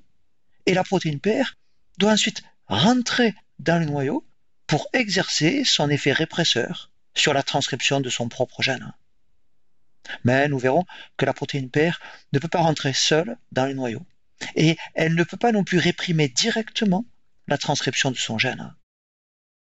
Et 0.65 0.73
la 0.73 0.83
protéine 0.83 1.21
père 1.21 1.57
doit 1.99 2.13
ensuite 2.13 2.43
rentrer 2.69 3.35
dans 3.59 3.79
le 3.79 3.85
noyau 3.85 4.27
pour 4.67 4.89
exercer 4.93 5.65
son 5.65 5.91
effet 5.91 6.13
répresseur 6.13 6.91
sur 7.15 7.33
la 7.33 7.43
transcription 7.43 8.01
de 8.01 8.11
son 8.11 8.29
propre 8.29 8.63
gène. 8.63 8.93
Mais 10.25 10.49
nous 10.49 10.59
verrons 10.59 10.85
que 11.17 11.25
la 11.25 11.33
protéine 11.33 11.71
père 11.71 12.01
ne 12.33 12.39
peut 12.39 12.49
pas 12.49 12.61
rentrer 12.61 12.93
seule 12.93 13.37
dans 13.53 13.67
le 13.67 13.75
noyau 13.75 14.05
et 14.55 14.77
elle 14.95 15.15
ne 15.15 15.25
peut 15.25 15.37
pas 15.37 15.53
non 15.53 15.65
plus 15.65 15.79
réprimer 15.79 16.29
directement 16.29 17.05
la 17.49 17.59
transcription 17.59 18.11
de 18.11 18.17
son 18.17 18.39
gène. 18.39 18.75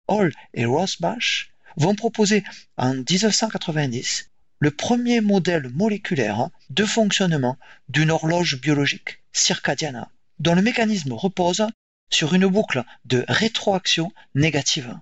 Hall 0.06 0.32
et 0.54 0.64
Rosbach 0.64 1.50
vont 1.76 1.94
proposer 1.94 2.44
en 2.76 2.94
1990 2.94 4.30
le 4.58 4.70
premier 4.70 5.20
modèle 5.20 5.68
moléculaire 5.70 6.50
de 6.68 6.84
fonctionnement 6.84 7.58
d'une 7.88 8.10
horloge 8.10 8.60
biologique 8.60 9.22
circadienne 9.32 10.06
dont 10.38 10.54
le 10.54 10.62
mécanisme 10.62 11.12
repose 11.12 11.66
sur 12.10 12.34
une 12.34 12.46
boucle 12.46 12.84
de 13.04 13.24
rétroaction 13.28 14.12
négative. 14.34 14.98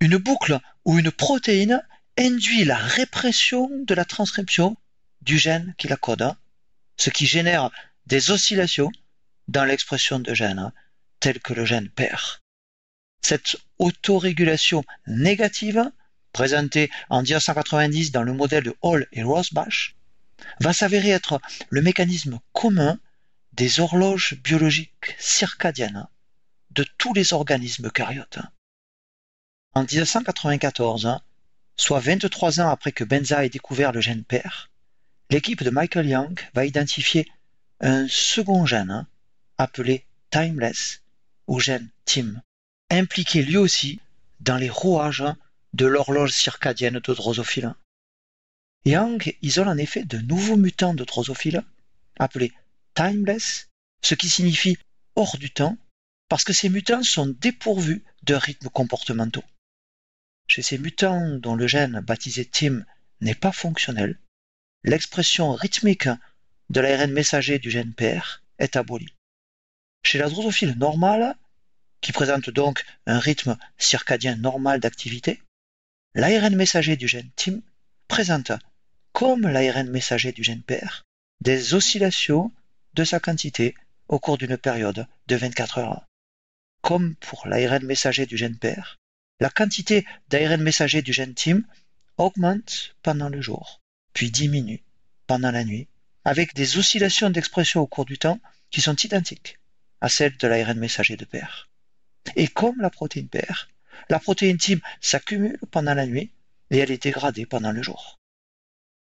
Une 0.00 0.18
boucle 0.18 0.58
où 0.84 0.98
une 0.98 1.10
protéine 1.10 1.82
induit 2.18 2.64
la 2.64 2.76
répression 2.76 3.70
de 3.84 3.94
la 3.94 4.04
transcription 4.04 4.76
du 5.22 5.38
gène 5.38 5.74
qui 5.78 5.88
la 5.88 5.96
code, 5.96 6.34
ce 6.96 7.10
qui 7.10 7.26
génère 7.26 7.70
des 8.06 8.30
oscillations 8.30 8.92
dans 9.48 9.64
l'expression 9.64 10.20
de 10.20 10.34
gènes, 10.34 10.72
tels 11.20 11.40
que 11.40 11.54
le 11.54 11.64
gène 11.64 11.88
père. 11.88 12.42
Cette 13.22 13.56
autorégulation 13.78 14.84
négative, 15.06 15.90
présentée 16.32 16.90
en 17.08 17.22
1990 17.22 18.12
dans 18.12 18.22
le 18.22 18.34
modèle 18.34 18.64
de 18.64 18.76
Hall 18.82 19.06
et 19.12 19.22
Rosbach, 19.22 19.96
va 20.60 20.72
s'avérer 20.72 21.10
être 21.10 21.40
le 21.70 21.80
mécanisme 21.80 22.38
commun 22.52 22.98
des 23.52 23.80
horloges 23.80 24.34
biologiques 24.42 25.16
circadiennes 25.18 26.06
de 26.74 26.84
tous 26.98 27.14
les 27.14 27.32
organismes 27.32 27.86
eucaryotes. 27.86 28.38
En 29.74 29.82
1994, 29.82 31.20
soit 31.76 32.00
23 32.00 32.60
ans 32.60 32.68
après 32.68 32.92
que 32.92 33.04
Benza 33.04 33.44
ait 33.44 33.48
découvert 33.48 33.92
le 33.92 34.00
gène 34.00 34.24
père, 34.24 34.70
l'équipe 35.30 35.62
de 35.62 35.70
Michael 35.70 36.08
Young 36.08 36.40
va 36.54 36.66
identifier 36.66 37.26
un 37.80 38.06
second 38.08 38.66
gène 38.66 39.06
appelé 39.58 40.04
timeless 40.30 41.02
ou 41.46 41.60
gène 41.60 41.88
TIM, 42.04 42.42
impliqué 42.90 43.42
lui 43.42 43.56
aussi 43.56 44.00
dans 44.40 44.56
les 44.56 44.70
rouages 44.70 45.24
de 45.72 45.86
l'horloge 45.86 46.32
circadienne 46.32 46.98
de 46.98 47.14
Drosophila. 47.14 47.76
Young 48.84 49.36
isole 49.42 49.68
en 49.68 49.78
effet 49.78 50.04
de 50.04 50.18
nouveaux 50.18 50.56
mutants 50.56 50.94
de 50.94 51.04
Drosophila, 51.04 51.64
appelés 52.18 52.52
timeless, 52.94 53.68
ce 54.02 54.14
qui 54.14 54.28
signifie 54.28 54.76
hors 55.16 55.38
du 55.38 55.50
temps, 55.50 55.76
parce 56.28 56.44
que 56.44 56.52
ces 56.52 56.68
mutants 56.68 57.02
sont 57.02 57.26
dépourvus 57.26 58.02
de 58.22 58.34
rythmes 58.34 58.68
comportementaux. 58.68 59.44
Chez 60.46 60.62
ces 60.62 60.78
mutants 60.78 61.38
dont 61.38 61.54
le 61.54 61.66
gène 61.66 62.00
baptisé 62.00 62.44
TIM 62.44 62.84
n'est 63.20 63.34
pas 63.34 63.52
fonctionnel, 63.52 64.18
l'expression 64.82 65.52
rythmique 65.52 66.08
de 66.70 66.80
l'ARN 66.80 67.12
messager 67.12 67.58
du 67.58 67.70
gène 67.70 67.94
père 67.94 68.42
est 68.58 68.76
abolie. 68.76 69.14
Chez 70.02 70.18
la 70.18 70.28
drosophile 70.28 70.76
normale, 70.76 71.36
qui 72.00 72.12
présente 72.12 72.50
donc 72.50 72.84
un 73.06 73.18
rythme 73.18 73.56
circadien 73.78 74.36
normal 74.36 74.80
d'activité, 74.80 75.42
l'ARN 76.14 76.54
messager 76.54 76.96
du 76.96 77.08
gène 77.08 77.30
TIM 77.36 77.60
présente, 78.08 78.52
comme 79.12 79.48
l'ARN 79.48 79.88
messager 79.88 80.32
du 80.32 80.44
gène 80.44 80.62
père, 80.62 81.04
des 81.40 81.74
oscillations 81.74 82.52
de 82.94 83.04
sa 83.04 83.20
quantité 83.20 83.74
au 84.08 84.18
cours 84.18 84.38
d'une 84.38 84.56
période 84.56 85.06
de 85.26 85.36
24 85.36 85.78
heures. 85.78 86.04
Comme 86.84 87.14
pour 87.14 87.48
l'ARN 87.48 87.82
messager 87.86 88.26
du 88.26 88.36
gène 88.36 88.58
père, 88.58 88.98
la 89.40 89.48
quantité 89.48 90.06
d'ARN 90.28 90.62
messager 90.62 91.00
du 91.00 91.14
gène 91.14 91.32
TIM 91.32 91.62
augmente 92.18 92.94
pendant 93.02 93.30
le 93.30 93.40
jour, 93.40 93.80
puis 94.12 94.30
diminue 94.30 94.82
pendant 95.26 95.50
la 95.50 95.64
nuit, 95.64 95.88
avec 96.26 96.54
des 96.54 96.76
oscillations 96.76 97.30
d'expression 97.30 97.80
au 97.80 97.86
cours 97.86 98.04
du 98.04 98.18
temps 98.18 98.38
qui 98.70 98.82
sont 98.82 98.96
identiques 98.96 99.58
à 100.02 100.10
celles 100.10 100.36
de 100.36 100.46
l'ARN 100.46 100.78
messager 100.78 101.16
de 101.16 101.24
père. 101.24 101.70
Et 102.36 102.48
comme 102.48 102.78
la 102.82 102.90
protéine 102.90 103.28
père, 103.28 103.70
la 104.10 104.18
protéine 104.18 104.58
TIM 104.58 104.80
s'accumule 105.00 105.58
pendant 105.70 105.94
la 105.94 106.04
nuit 106.04 106.32
et 106.70 106.76
elle 106.76 106.90
est 106.90 107.02
dégradée 107.02 107.46
pendant 107.46 107.72
le 107.72 107.82
jour. 107.82 108.18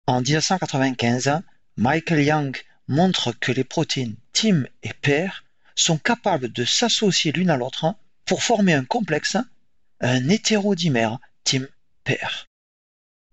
En 0.05 0.21
1995, 0.21 1.41
Michael 1.77 2.21
Young 2.21 2.55
montre 2.87 3.31
que 3.31 3.51
les 3.51 3.63
protéines 3.63 4.15
TIM 4.31 4.67
et 4.83 4.93
père 4.93 5.43
sont 5.75 5.97
capables 5.97 6.51
de 6.51 6.65
s'associer 6.65 7.31
l'une 7.31 7.49
à 7.49 7.57
l'autre 7.57 7.95
pour 8.25 8.43
former 8.43 8.73
un 8.73 8.85
complexe, 8.85 9.37
un 9.99 10.29
hétérodimère 10.29 11.19
TIM-père. 11.43 12.47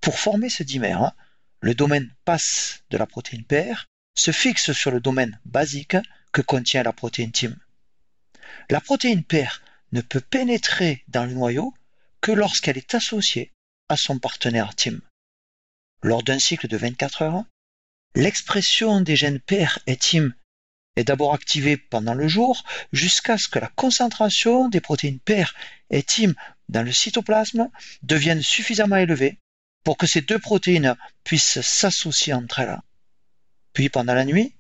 Pour 0.01 0.19
former 0.19 0.49
ce 0.49 0.63
dimère, 0.63 1.13
le 1.61 1.75
domaine 1.75 2.11
passe 2.25 2.83
de 2.91 2.97
la 2.97 3.07
protéine 3.07 3.45
père 3.45 3.87
se 4.15 4.33
fixe 4.33 4.73
sur 4.73 4.91
le 4.91 5.01
domaine 5.01 5.39
basique 5.45 5.97
que 6.33 6.43
contient 6.43 6.83
la 6.83 6.93
protéine 6.93 7.33
TIM. 7.33 7.57
La 8.69 8.81
protéine 8.81 9.25
père 9.25 9.63
ne 9.93 10.01
peut 10.01 10.21
pénétrer 10.21 11.05
dans 11.09 11.25
le 11.25 11.35
noyau 11.35 11.75
que 12.21 12.33
lorsqu'elle 12.33 12.79
est 12.79 12.95
associée 12.95 13.53
à 13.89 13.97
son 13.97 14.19
partenaire 14.19 14.75
TIM. 14.75 15.01
Lors 16.03 16.23
d'un 16.23 16.39
cycle 16.39 16.69
de 16.69 16.77
24 16.77 17.23
heures, 17.23 17.45
l'expression 18.15 19.01
des 19.01 19.17
gènes 19.17 19.41
père 19.41 19.79
et 19.87 19.97
TIM 19.97 20.33
d'abord 21.05 21.35
activée 21.35 21.77
pendant 21.77 22.15
le 22.15 22.29
jour 22.29 22.65
jusqu'à 22.93 23.39
ce 23.39 23.49
que 23.49 23.59
la 23.59 23.69
concentration 23.69 24.69
des 24.69 24.81
protéines 24.81 25.21
père 25.21 25.55
et 25.91 26.03
TIM 26.03 26.35
dans 26.69 26.83
le 26.83 26.93
cytoplasme 26.93 27.71
devienne 28.03 28.43
suffisamment 28.43 28.97
élevée 28.97 29.39
pour 29.85 29.97
que 29.97 30.07
ces 30.07 30.21
deux 30.21 30.39
protéines 30.39 30.97
puissent 31.25 31.61
s'associer 31.61 32.33
entre 32.33 32.61
elles. 32.61 32.79
Puis 33.73 33.89
pendant 33.89 34.15
la 34.15 34.25
nuit, 34.25 34.55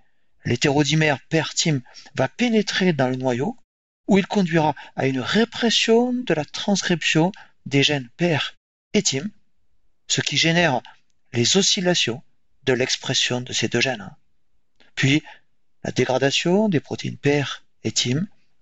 l'hétérodimère 0.44 1.20
père-TIM 1.28 1.80
va 2.14 2.28
pénétrer 2.28 2.92
dans 2.92 3.08
le 3.08 3.16
noyau 3.16 3.56
où 4.08 4.18
il 4.18 4.26
conduira 4.26 4.74
à 4.96 5.06
une 5.06 5.20
répression 5.20 6.12
de 6.12 6.34
la 6.34 6.44
transcription 6.44 7.32
des 7.66 7.82
gènes 7.82 8.08
père 8.16 8.56
et 8.92 9.02
TIM, 9.02 9.28
ce 10.08 10.20
qui 10.20 10.36
génère 10.36 10.80
les 11.32 11.56
oscillations 11.56 12.22
de 12.64 12.72
l'expression 12.72 13.40
de 13.40 13.52
ces 13.52 13.68
deux 13.68 13.80
gènes. 13.80 14.10
Puis, 14.96 15.22
la 15.84 15.92
dégradation 15.92 16.68
des 16.68 16.80
protéines 16.80 17.16
PER 17.16 17.62
et 17.84 17.92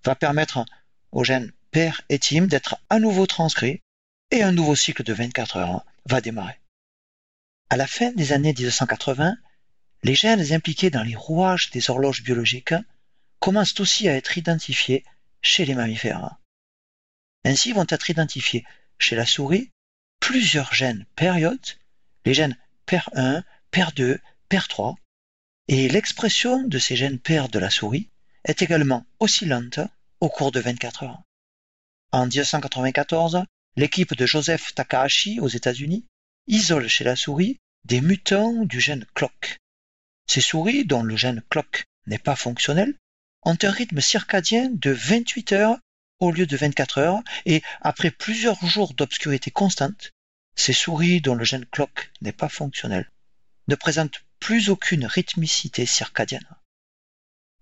va 0.05 0.15
permettre 0.15 0.65
aux 1.13 1.25
gènes 1.25 1.53
PER 1.71 1.93
et 2.09 2.19
d'être 2.19 2.79
à 2.91 2.99
nouveau 2.99 3.27
transcrits 3.27 3.81
et 4.31 4.43
un 4.43 4.53
nouveau 4.53 4.77
cycle 4.77 5.03
de 5.03 5.13
24 5.13 5.57
heures 5.57 5.85
va 6.07 6.21
démarrer. 6.21 6.59
À 7.71 7.77
la 7.77 7.87
fin 7.87 8.13
des 8.13 8.33
années 8.33 8.55
1980, 8.55 9.37
les 10.03 10.15
gènes 10.15 10.53
impliqués 10.53 10.91
dans 10.91 11.03
les 11.03 11.17
rouages 11.17 11.71
des 11.71 11.91
horloges 11.91 12.23
biologiques 12.23 12.75
commencent 13.41 13.81
aussi 13.81 14.09
à 14.09 14.15
être 14.15 14.39
identifiés 14.39 15.05
chez 15.43 15.65
les 15.65 15.75
mammifères. 15.75 16.37
Ainsi 17.45 17.73
vont 17.73 17.87
être 17.89 18.11
identifiés 18.11 18.65
chez 18.99 19.17
la 19.17 19.27
souris 19.27 19.71
plusieurs 20.21 20.75
gènes 20.75 21.07
périodes, 21.17 21.79
les 22.25 22.35
gènes 22.35 22.57
PER1, 22.87 23.43
PER2, 23.73 24.19
PER3, 24.51 24.97
et 25.69 25.89
l'expression 25.89 26.63
de 26.63 26.79
ces 26.79 26.97
gènes 26.97 27.19
PER 27.19 27.49
de 27.53 27.59
la 27.59 27.71
souris 27.71 28.09
est 28.45 28.63
également 28.63 29.05
oscillante 29.21 29.81
au 30.21 30.31
cours 30.31 30.51
de 30.51 30.61
24 30.61 31.03
heures. 31.05 31.23
En 32.11 32.27
1994, 32.27 33.45
l'équipe 33.77 34.15
de 34.15 34.27
Joseph 34.27 34.75
Takahashi 34.75 35.41
aux 35.41 35.49
États-Unis 35.49 36.07
isole 36.47 36.89
chez 36.89 37.05
la 37.05 37.17
souris 37.17 37.59
des 37.85 38.01
mutants 38.01 38.65
du 38.65 38.81
gène 38.81 39.05
CLOCK. 39.15 39.59
Ces 40.27 40.41
souris, 40.41 40.87
dont 40.87 41.03
le 41.03 41.17
gène 41.17 41.43
CLOCK 41.51 41.85
n'est 42.07 42.19
pas 42.19 42.37
fonctionnel, 42.37 42.95
ont 43.43 43.57
un 43.63 43.71
rythme 43.71 44.01
circadien 44.01 44.71
de 44.73 44.91
28 44.91 45.53
heures 45.53 45.79
au 46.19 46.33
lieu 46.33 46.47
de 46.47 46.57
24 46.57 46.99
heures 46.99 47.23
et 47.45 47.63
après 47.83 48.11
plusieurs 48.11 48.65
jours 48.67 48.95
d'obscurité 48.95 49.51
constante, 49.51 50.13
ces 50.57 50.73
souris 50.73 51.21
dont 51.21 51.35
le 51.35 51.45
gène 51.45 51.67
CLOCK 51.67 52.11
n'est 52.23 52.33
pas 52.33 52.49
fonctionnel 52.49 53.11
ne 53.69 53.75
présentent 53.75 54.25
plus 54.41 54.71
aucune 54.71 55.07
rythmicité 55.07 55.87
circadienne. 55.87 56.49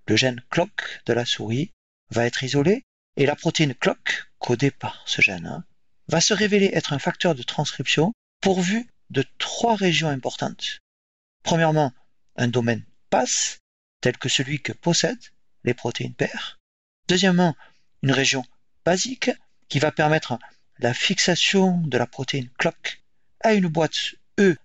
Le 0.06 0.16
gène 0.16 0.42
CLOCK 0.50 1.02
de 1.06 1.12
la 1.12 1.24
souris 1.24 1.72
va 2.10 2.26
être 2.26 2.44
isolé 2.44 2.84
et 3.16 3.26
la 3.26 3.36
protéine 3.36 3.74
CLOCK, 3.74 4.28
codée 4.38 4.70
par 4.70 5.02
ce 5.06 5.22
gène, 5.22 5.64
va 6.08 6.20
se 6.20 6.34
révéler 6.34 6.70
être 6.72 6.92
un 6.92 6.98
facteur 6.98 7.34
de 7.34 7.42
transcription 7.42 8.12
pourvu 8.40 8.88
de 9.10 9.24
trois 9.38 9.74
régions 9.74 10.08
importantes. 10.08 10.80
Premièrement, 11.42 11.92
un 12.36 12.48
domaine 12.48 12.84
passe, 13.10 13.58
tel 14.00 14.16
que 14.18 14.28
celui 14.28 14.60
que 14.60 14.72
possèdent 14.72 15.32
les 15.64 15.74
protéines 15.74 16.14
paires. 16.14 16.58
Deuxièmement, 17.08 17.56
une 18.02 18.12
région 18.12 18.44
basique 18.84 19.30
qui 19.68 19.78
va 19.78 19.90
permettre 19.90 20.38
la 20.78 20.94
fixation 20.94 21.78
de 21.78 21.98
la 21.98 22.06
protéine 22.06 22.50
clock 22.58 23.02
à 23.40 23.54
une 23.54 23.68
boîte 23.68 24.14
E 24.38 24.56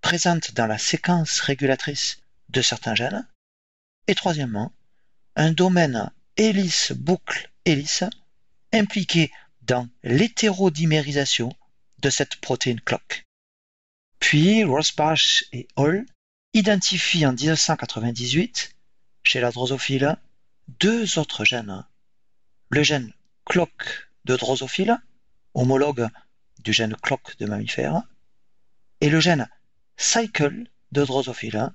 présente 0.00 0.54
dans 0.54 0.66
la 0.66 0.78
séquence 0.78 1.40
régulatrice 1.40 2.18
de 2.48 2.62
certains 2.62 2.94
gènes. 2.94 3.26
Et 4.06 4.14
troisièmement, 4.14 4.72
un 5.36 5.52
domaine 5.52 6.10
hélice-boucle-hélice 6.36 8.04
impliqué 8.72 9.30
dans 9.62 9.88
l'hétérodimérisation 10.02 11.50
de 11.98 12.10
cette 12.10 12.36
protéine 12.36 12.80
clock. 12.80 13.26
Puis 14.18 14.64
Rosbach 14.64 15.44
et 15.52 15.68
Hall 15.76 16.06
identifient 16.54 17.26
en 17.26 17.32
1998 17.32 18.74
chez 19.24 19.40
la 19.40 19.50
drosophile 19.50 20.16
deux 20.80 21.18
autres 21.18 21.44
gènes. 21.44 21.84
Le 22.70 22.82
gène 22.82 23.12
clock 23.44 24.10
de 24.24 24.36
drosophile, 24.36 24.98
homologue 25.54 26.08
du 26.60 26.72
gène 26.72 26.96
clock 26.96 27.36
de 27.38 27.46
mammifère, 27.46 28.02
et 29.00 29.08
le 29.08 29.20
gène 29.20 29.48
cycle 29.98 30.64
de 30.92 31.04
drosophile, 31.04 31.70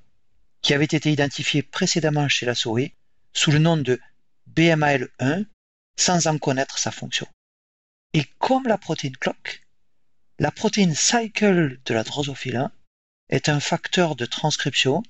qui 0.61 0.73
avait 0.73 0.85
été 0.85 1.11
identifié 1.11 1.61
précédemment 1.61 2.29
chez 2.29 2.45
la 2.45 2.55
souris 2.55 2.93
sous 3.33 3.51
le 3.51 3.59
nom 3.59 3.77
de 3.77 3.99
BMAL1 4.55 5.45
sans 5.97 6.27
en 6.27 6.37
connaître 6.37 6.79
sa 6.79 6.89
fonction. 6.89 7.27
Et 8.13 8.25
comme 8.39 8.67
la 8.67 8.77
protéine 8.77 9.17
clock, 9.17 9.61
la 10.39 10.51
protéine 10.51 10.95
cycle 10.95 11.79
de 11.85 11.93
la 11.93 12.03
drosophile 12.03 12.69
est 13.29 13.49
un 13.49 13.59
facteur 13.59 14.15
de 14.15 14.25
transcription 14.25 15.03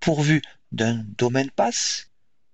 pourvu 0.00 0.42
d'un 0.72 1.04
domaine 1.18 1.50
passe, 1.50 2.08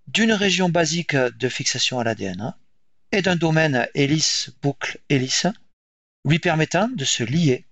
d'une 0.08 0.32
région 0.32 0.68
basique 0.68 1.16
de 1.16 1.48
fixation 1.48 2.00
à 2.00 2.04
l'ADN 2.04 2.54
et 3.12 3.22
d'un 3.22 3.36
domaine 3.36 3.88
hélice-boucle-hélice 3.94 5.46
lui 6.24 6.38
permettant 6.38 6.88
de 6.88 7.04
se 7.04 7.22
lier 7.22 7.64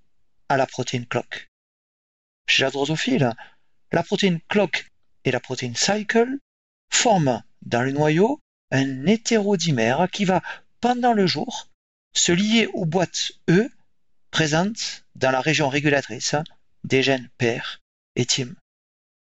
à 0.49 0.57
la 0.57 0.67
protéine 0.67 1.07
clock. 1.07 1.51
Chez 2.47 2.63
la 2.63 2.71
drosophile, 2.71 3.33
la 3.93 4.03
protéine 4.03 4.41
clock 4.49 4.91
et 5.25 5.31
la 5.31 5.41
protéine 5.41 5.77
cycle 5.77 6.39
forment 6.91 7.43
dans 7.63 7.83
le 7.83 7.93
noyau 7.93 8.41
un 8.71 9.07
hétérodimère 9.07 10.09
qui 10.13 10.25
va, 10.25 10.43
pendant 10.81 11.13
le 11.13 11.27
jour, 11.27 11.69
se 12.13 12.33
lier 12.33 12.69
aux 12.75 12.85
boîtes 12.85 13.33
E 13.49 13.71
présentes 14.31 15.05
dans 15.15 15.31
la 15.31 15.41
région 15.41 15.69
régulatrice 15.69 16.37
des 16.85 17.03
gènes 17.03 17.29
PER 17.39 17.81
et 18.17 18.27
TIM. 18.27 18.55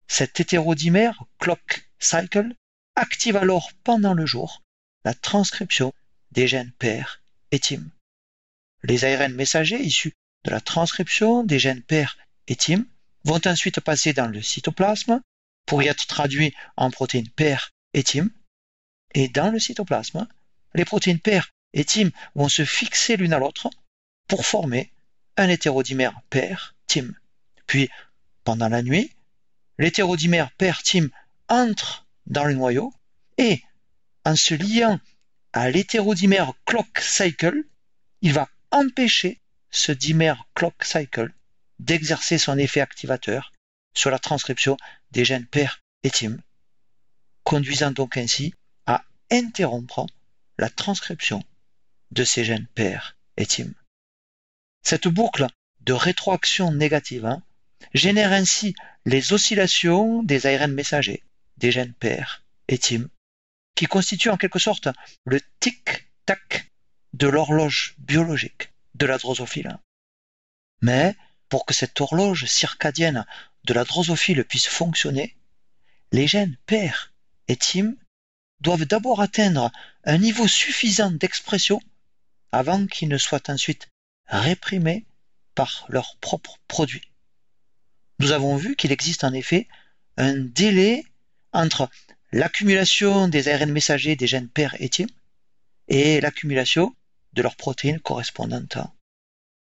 Cet 0.08 0.40
hétérodimère 0.40 1.24
clock 1.40 1.90
cycle 2.00 2.56
active 2.96 3.38
alors 3.38 3.72
pendant 3.84 4.14
le 4.14 4.26
jour 4.26 4.64
la 5.06 5.14
transcription 5.14 5.94
des 6.32 6.48
gènes 6.48 6.72
PER 6.80 7.04
et 7.52 7.60
TIM. 7.60 7.90
Les 8.84 9.06
ARN 9.06 9.34
messagers 9.34 9.82
issus 9.82 10.14
de 10.44 10.52
la 10.52 10.62
transcription 10.62 11.44
des 11.44 11.60
gènes 11.60 11.82
PER 11.84 12.18
et 12.48 12.56
TIM 12.56 12.86
vont 13.28 13.42
ensuite 13.46 13.82
passer 13.82 14.14
dans 14.14 14.28
le 14.28 14.42
cytoplasme 14.42 15.22
pour 15.66 15.84
y 15.84 15.88
être 15.88 16.08
traduits 16.08 16.56
en 16.78 16.90
protéines 16.90 17.30
PER 17.30 17.58
et 17.94 18.02
TIM. 18.02 18.30
Et 19.14 19.28
dans 19.28 19.52
le 19.52 19.60
cytoplasme, 19.60 20.28
les 20.74 20.86
protéines 20.86 21.20
PER 21.20 21.42
et 21.74 21.84
TIM 21.84 22.10
vont 22.36 22.48
se 22.48 22.64
fixer 22.64 23.18
l'une 23.18 23.34
à 23.34 23.40
l'autre 23.40 23.70
pour 24.30 24.46
former 24.46 24.92
un 25.36 25.50
hétérodimère 25.50 26.22
PER-TIM. 26.30 27.14
Puis, 27.66 27.90
pendant 28.46 28.70
la 28.70 28.82
nuit, 28.82 29.12
l'hétérodimère 29.78 30.52
PER-TIM 30.52 31.10
entre 31.50 32.08
dans 32.28 32.46
le 32.46 32.54
noyau 32.54 32.94
et, 33.38 33.62
en 34.24 34.38
se 34.38 34.54
liant 34.54 35.02
à 35.52 35.70
l'hétérodimère 35.70 36.54
clock 36.66 37.00
cycle, 37.00 37.64
il 38.22 38.32
va 38.32 38.48
empêcher 38.72 39.42
ce 39.70 39.92
dimère 39.92 40.46
clock 40.56 40.82
cycle 40.86 41.34
d'exercer 41.80 42.38
son 42.38 42.58
effet 42.58 42.82
activateur 42.82 43.52
sur 43.94 44.10
la 44.10 44.20
transcription 44.20 44.78
des 45.12 45.26
gènes 45.26 45.46
PER 45.46 45.68
et 46.04 46.12
conduisant 47.44 47.92
donc 47.92 48.18
ainsi 48.18 48.54
à 48.86 49.04
interrompre 49.32 50.06
la 50.58 50.70
transcription 50.70 51.44
de 52.12 52.24
ces 52.24 52.46
gènes 52.46 52.68
PER 52.76 53.00
et. 53.38 53.48
Cette 54.84 55.08
boucle 55.08 55.48
de 55.82 55.94
rétroaction 55.94 56.72
négative 56.72 57.26
hein, 57.26 57.44
génère 57.94 58.32
ainsi 58.32 58.76
les 59.06 59.34
oscillations 59.34 60.24
des 60.24 60.46
ARN 60.46 60.72
messagers, 60.74 61.24
des 61.58 61.72
gènes 61.72 61.94
PER 61.94 62.44
et 62.68 62.80
qui 63.76 63.86
constituent 63.86 64.30
en 64.30 64.38
quelque 64.38 64.60
sorte 64.60 64.90
le 65.26 65.40
tic-tac 65.60 66.72
de 67.14 67.28
l'horloge 67.28 67.96
biologique 67.98 68.72
de 68.96 69.06
la 69.06 69.18
drosophile. 69.18 69.78
Mais 70.82 71.16
pour 71.50 71.66
que 71.66 71.74
cette 71.74 72.00
horloge 72.02 72.46
circadienne 72.46 73.26
de 73.64 73.74
la 73.74 73.84
drosophile 73.84 74.44
puisse 74.44 74.68
fonctionner, 74.68 75.36
les 76.12 76.28
gènes 76.28 76.58
PER 76.66 77.12
et 77.48 77.56
TIM 77.56 77.96
doivent 78.62 78.86
d'abord 78.86 79.22
atteindre 79.22 79.72
un 80.04 80.18
niveau 80.18 80.48
suffisant 80.48 81.12
d'expression 81.12 81.82
avant 82.52 82.88
qu'ils 82.88 83.10
ne 83.10 83.18
soient 83.18 83.50
ensuite 83.50 83.88
réprimés 84.28 85.06
par 85.56 85.86
leur 85.90 86.18
propre 86.18 86.58
produit. 86.68 87.02
Nous 88.20 88.32
avons 88.32 88.56
vu 88.56 88.76
qu'il 88.76 88.92
existe 88.92 89.24
en 89.24 89.34
effet 89.34 89.68
un 90.18 90.36
délai 90.36 91.04
entre 91.54 91.90
l'accumulation 92.32 93.28
des 93.28 93.48
ARN 93.48 93.72
messagers 93.72 94.16
des 94.16 94.28
gènes 94.28 94.50
PER 94.50 94.70
et 94.80 94.90
TIM 94.90 95.08
et 95.88 96.20
l'accumulation 96.20 96.96
de 97.34 97.42
leurs 97.42 97.56
protéines 97.56 98.00
correspondantes. 98.00 98.78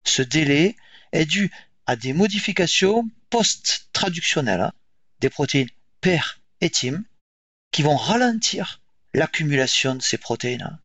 Ce 0.05 0.21
délai 0.21 0.75
est 1.11 1.25
dû 1.25 1.51
à 1.87 1.95
des 1.95 2.13
modifications 2.13 3.09
post-traductionnelles 3.29 4.61
hein, 4.61 4.73
des 5.21 5.29
protéines 5.29 5.69
PER 6.01 6.39
et 6.61 6.69
TIM 6.69 7.03
qui 7.71 7.81
vont 7.81 7.95
ralentir 7.95 8.81
l'accumulation 9.13 9.95
de 9.95 10.01
ces 10.01 10.17
protéines. 10.17 10.79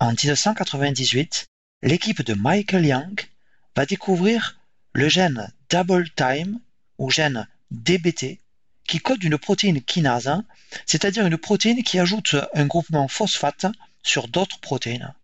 En 0.00 0.12
1998, 0.12 1.46
l'équipe 1.82 2.22
de 2.22 2.34
Michael 2.34 2.86
Young 2.86 3.28
va 3.76 3.86
découvrir 3.86 4.58
le 4.94 5.08
gène 5.08 5.52
double 5.70 6.10
time 6.10 6.60
ou 6.98 7.10
gène 7.10 7.46
DBT 7.70 8.40
qui 8.88 8.98
code 8.98 9.22
une 9.22 9.38
protéine 9.38 9.80
kinase, 9.80 10.26
hein, 10.26 10.44
c'est-à-dire 10.86 11.26
une 11.26 11.38
protéine 11.38 11.84
qui 11.84 11.98
ajoute 11.98 12.34
un 12.54 12.66
groupement 12.66 13.06
phosphate 13.06 13.66
sur 14.02 14.26
d'autres 14.26 14.58
protéines. 14.58 15.14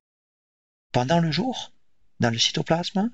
Pendant 0.93 1.19
le 1.19 1.33
jour, 1.33 1.73
dans 2.21 2.31
le 2.31 2.39
cytoplasme, 2.39 3.11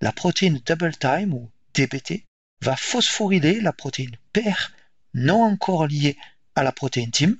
la 0.00 0.12
protéine 0.12 0.60
double 0.66 0.96
time 0.96 1.34
ou 1.34 1.50
DBT 1.74 2.24
va 2.62 2.76
phosphoryler 2.76 3.60
la 3.60 3.72
protéine 3.72 4.16
PER 4.32 4.72
non 5.14 5.42
encore 5.42 5.86
liée 5.86 6.16
à 6.54 6.62
la 6.62 6.72
protéine 6.72 7.10
TIM, 7.10 7.36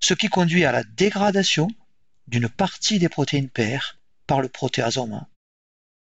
ce 0.00 0.14
qui 0.14 0.28
conduit 0.28 0.64
à 0.64 0.72
la 0.72 0.84
dégradation 0.84 1.68
d'une 2.28 2.48
partie 2.48 2.98
des 2.98 3.08
protéines 3.08 3.48
PER 3.48 3.98
par 4.26 4.40
le 4.40 4.48
protéasome. 4.48 5.24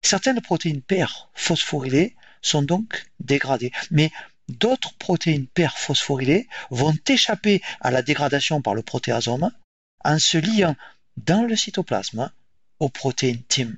Certaines 0.04 0.42
protéines 0.42 0.82
PER 0.82 1.30
phosphorylées 1.34 2.16
sont 2.42 2.62
donc 2.62 3.06
dégradées, 3.20 3.72
mais 3.92 4.12
d'autres 4.48 4.94
protéines 4.96 5.48
PER 5.48 5.70
phosphorylées 5.76 6.48
vont 6.70 6.96
échapper 7.08 7.62
à 7.82 7.92
la 7.92 8.02
dégradation 8.02 8.62
par 8.62 8.74
le 8.74 8.84
protéasome 8.84 9.52
en 10.04 10.20
se 10.20 10.38
liant 10.38 10.76
dans 11.18 11.44
le 11.44 11.56
cytoplasme 11.56 12.32
aux 12.80 12.90
protéines 12.90 13.44
TIM. 13.44 13.76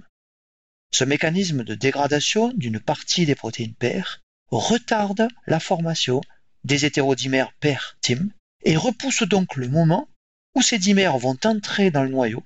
Ce 0.91 1.03
mécanisme 1.03 1.63
de 1.63 1.75
dégradation 1.75 2.51
d'une 2.53 2.79
partie 2.79 3.25
des 3.25 3.35
protéines 3.35 3.75
PER 3.75 4.21
retarde 4.49 5.27
la 5.45 5.59
formation 5.59 6.21
des 6.63 6.85
hétérodimères 6.85 7.53
PER-TIM 7.59 8.29
et 8.63 8.75
repousse 8.75 9.23
donc 9.23 9.55
le 9.55 9.67
moment 9.67 10.09
où 10.55 10.61
ces 10.61 10.79
dimères 10.79 11.17
vont 11.17 11.37
entrer 11.43 11.91
dans 11.91 12.03
le 12.03 12.09
noyau 12.09 12.43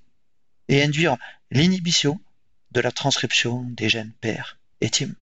et 0.67 0.84
induire 0.84 1.17
l'inhibition 1.51 2.19
de 2.71 2.82
la 2.82 2.91
transcription 2.91 3.63
des 3.63 3.89
gènes 3.89 4.13
PER 4.19 4.58
et 4.82 4.89
TIM. 4.89 5.15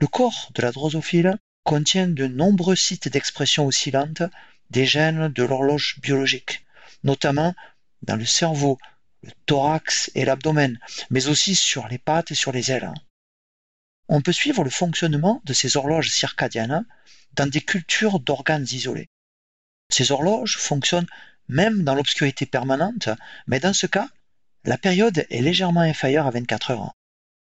Le 0.00 0.06
corps 0.06 0.50
de 0.54 0.62
la 0.62 0.72
drosophile 0.72 1.38
contient 1.64 2.08
de 2.08 2.26
nombreux 2.26 2.76
sites 2.76 3.08
d'expression 3.08 3.66
oscillante 3.66 4.22
des 4.70 4.86
gènes 4.86 5.28
de 5.28 5.42
l'horloge 5.42 5.98
biologique, 6.00 6.64
notamment 7.04 7.54
dans 8.02 8.16
le 8.16 8.24
cerveau, 8.24 8.78
le 9.22 9.30
thorax 9.46 10.10
et 10.14 10.24
l'abdomen, 10.24 10.78
mais 11.10 11.28
aussi 11.28 11.54
sur 11.54 11.88
les 11.88 11.98
pattes 11.98 12.30
et 12.30 12.34
sur 12.34 12.52
les 12.52 12.70
ailes. 12.70 12.92
On 14.08 14.20
peut 14.20 14.32
suivre 14.32 14.62
le 14.62 14.70
fonctionnement 14.70 15.42
de 15.44 15.52
ces 15.52 15.76
horloges 15.76 16.10
circadiennes 16.10 16.84
dans 17.34 17.46
des 17.46 17.60
cultures 17.60 18.20
d'organes 18.20 18.66
isolés. 18.70 19.08
Ces 19.90 20.12
horloges 20.12 20.56
fonctionnent 20.58 21.08
même 21.48 21.82
dans 21.82 21.94
l'obscurité 21.94 22.46
permanente, 22.46 23.08
mais 23.46 23.60
dans 23.60 23.72
ce 23.72 23.86
cas, 23.86 24.08
la 24.64 24.78
période 24.78 25.26
est 25.30 25.42
légèrement 25.42 25.80
inférieure 25.80 26.26
à 26.26 26.30
24 26.30 26.72
heures. 26.72 26.92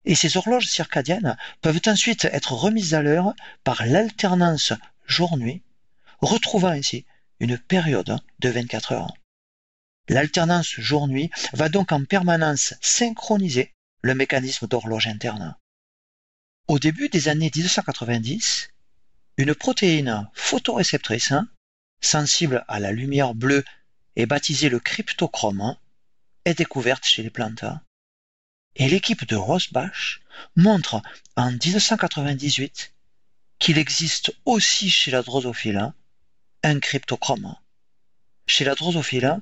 Et 0.06 0.14
ces 0.14 0.37
horloges 0.38 0.68
circadiennes 0.68 1.37
peuvent 1.61 1.83
ensuite 1.87 2.24
être 2.26 2.52
remises 2.52 2.94
à 2.94 3.02
l'heure 3.02 3.35
par 3.64 3.85
l'alternance 3.85 4.72
jour-nuit, 5.06 5.62
retrouvant 6.20 6.68
ainsi 6.68 7.04
une 7.40 7.59
période 7.59 8.18
de 8.38 8.48
24 8.48 8.92
heures. 8.92 9.14
L'alternance 10.11 10.75
jour-nuit 10.77 11.31
va 11.53 11.68
donc 11.68 11.92
en 11.92 12.05
permanence 12.05 12.75
synchroniser 12.81 13.73
le 14.03 14.16
mécanisme 14.16 14.66
d'horloge 14.66 15.07
interne. 15.07 15.55
Au 16.66 16.81
début 16.81 17.09
des 17.09 17.29
années 17.29 17.53
1990, 17.55 18.70
une 19.37 19.55
protéine 19.55 20.29
photoréceptrice 20.35 21.33
sensible 22.01 22.64
à 22.66 22.81
la 22.81 22.90
lumière 22.90 23.37
bleue 23.37 23.64
et 24.16 24.27
baptisée 24.27 24.68
le 24.68 24.81
cryptochrome 24.81 25.77
est 26.44 26.55
découverte 26.55 27.07
chez 27.07 27.23
les 27.23 27.31
plantes. 27.31 27.64
Et 28.75 28.88
l'équipe 28.88 29.25
de 29.29 29.37
Rosbach 29.37 30.23
montre 30.57 31.01
en 31.37 31.53
1998 31.53 32.94
qu'il 33.61 33.79
existe 33.79 34.35
aussi 34.44 34.90
chez 34.90 35.12
la 35.12 35.23
drosophile 35.23 35.92
un 36.64 36.81
cryptochrome. 36.81 37.55
Chez 38.49 38.64
la 38.64 38.75
drosophile, 38.75 39.40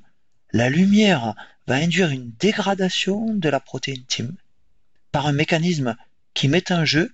la 0.52 0.70
lumière 0.70 1.34
va 1.66 1.76
induire 1.76 2.10
une 2.10 2.30
dégradation 2.32 3.34
de 3.34 3.48
la 3.48 3.60
protéine 3.60 4.04
TIM 4.04 4.34
par 5.12 5.26
un 5.26 5.32
mécanisme 5.32 5.96
qui 6.34 6.48
met 6.48 6.72
en 6.72 6.84
jeu 6.84 7.12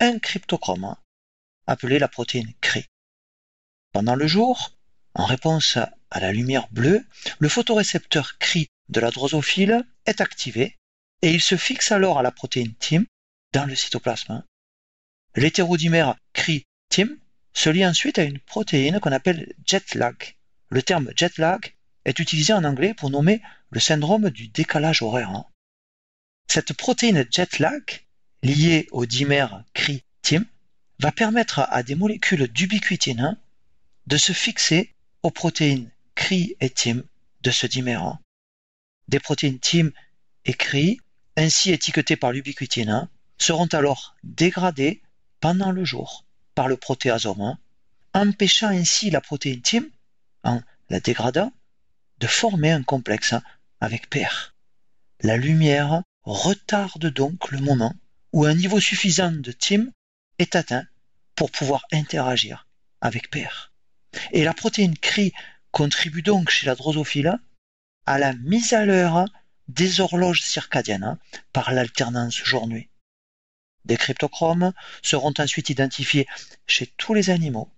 un 0.00 0.18
cryptochrome 0.18 0.96
appelé 1.66 1.98
la 1.98 2.08
protéine 2.08 2.52
CRI. 2.60 2.86
Pendant 3.92 4.14
le 4.14 4.26
jour, 4.26 4.72
en 5.14 5.24
réponse 5.24 5.76
à 5.76 6.20
la 6.20 6.32
lumière 6.32 6.68
bleue, 6.70 7.04
le 7.38 7.48
photorécepteur 7.48 8.38
CRI 8.38 8.66
de 8.88 9.00
la 9.00 9.10
drosophile 9.10 9.84
est 10.06 10.20
activé 10.20 10.76
et 11.22 11.30
il 11.30 11.40
se 11.40 11.56
fixe 11.56 11.92
alors 11.92 12.18
à 12.18 12.22
la 12.22 12.30
protéine 12.30 12.74
TIM 12.74 13.04
dans 13.52 13.66
le 13.66 13.74
cytoplasme. 13.74 14.42
L'hétérodimère 15.36 16.16
CRI-TIM 16.32 17.16
se 17.52 17.70
lie 17.70 17.86
ensuite 17.86 18.18
à 18.18 18.24
une 18.24 18.40
protéine 18.40 19.00
qu'on 19.00 19.12
appelle 19.12 19.54
jet 19.66 19.94
lag. 19.94 20.16
Le 20.70 20.82
terme 20.82 21.10
jet 21.16 21.38
lag 21.38 21.73
est 22.04 22.18
utilisé 22.18 22.52
en 22.52 22.64
anglais 22.64 22.94
pour 22.94 23.10
nommer 23.10 23.42
le 23.70 23.80
syndrome 23.80 24.30
du 24.30 24.48
décalage 24.48 25.02
horaire. 25.02 25.44
Cette 26.48 26.74
protéine 26.74 27.26
jet 27.30 27.58
lag, 27.58 27.82
liée 28.42 28.86
au 28.92 29.06
dimère 29.06 29.64
CRI-TIM, 29.74 30.44
va 31.00 31.12
permettre 31.12 31.60
à 31.70 31.82
des 31.82 31.94
molécules 31.94 32.48
d'ubiquitine 32.48 33.38
de 34.06 34.16
se 34.16 34.32
fixer 34.32 34.94
aux 35.22 35.30
protéines 35.30 35.90
CRI 36.14 36.56
et 36.60 36.70
TIM 36.70 37.02
de 37.42 37.50
ce 37.50 37.66
dimère. 37.66 38.18
Des 39.08 39.18
protéines 39.18 39.58
TIM 39.58 39.90
et 40.44 40.54
CRI 40.54 41.00
ainsi 41.36 41.72
étiquetés 41.72 42.16
par 42.16 42.32
l'ubiquitine, 42.32 43.08
seront 43.38 43.66
alors 43.66 44.14
dégradés 44.22 45.02
pendant 45.40 45.70
le 45.70 45.84
jour 45.84 46.24
par 46.54 46.68
le 46.68 46.76
protéasome, 46.76 47.56
empêchant 48.12 48.68
ainsi 48.68 49.10
la 49.10 49.20
protéine 49.20 49.62
TIM, 49.62 49.84
en 50.44 50.60
la 50.90 51.00
dégradant, 51.00 51.52
de 52.18 52.26
former 52.26 52.70
un 52.70 52.82
complexe 52.82 53.34
avec 53.80 54.08
PER. 54.08 54.54
La 55.20 55.36
lumière 55.36 56.02
retarde 56.22 57.06
donc 57.06 57.50
le 57.50 57.58
moment 57.58 57.94
où 58.32 58.44
un 58.44 58.54
niveau 58.54 58.80
suffisant 58.80 59.32
de 59.32 59.52
TIM 59.52 59.90
est 60.38 60.56
atteint 60.56 60.84
pour 61.34 61.50
pouvoir 61.50 61.84
interagir 61.92 62.66
avec 63.00 63.30
PER. 63.30 63.72
Et 64.32 64.44
la 64.44 64.54
protéine 64.54 64.96
CRI 64.96 65.32
contribue 65.70 66.22
donc 66.22 66.50
chez 66.50 66.66
la 66.66 66.74
drosophile 66.74 67.38
à 68.06 68.18
la 68.18 68.32
mise 68.34 68.72
à 68.72 68.84
l'heure 68.84 69.24
des 69.68 70.00
horloges 70.00 70.42
circadiennes 70.42 71.04
hein, 71.04 71.18
par 71.52 71.72
l'alternance 71.72 72.36
jour-nuit. 72.36 72.88
Des 73.84 73.96
cryptochromes 73.96 74.72
seront 75.02 75.34
ensuite 75.38 75.70
identifiés 75.70 76.26
chez 76.66 76.86
tous 76.86 77.14
les 77.14 77.30
animaux 77.30 77.70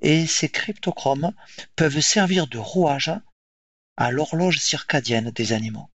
et 0.00 0.26
ces 0.26 0.48
cryptochromes 0.48 1.32
peuvent 1.76 2.00
servir 2.00 2.46
de 2.46 2.58
rouage 2.58 3.12
à 3.96 4.10
l'horloge 4.10 4.58
circadienne 4.58 5.30
des 5.30 5.52
animaux. 5.52 5.88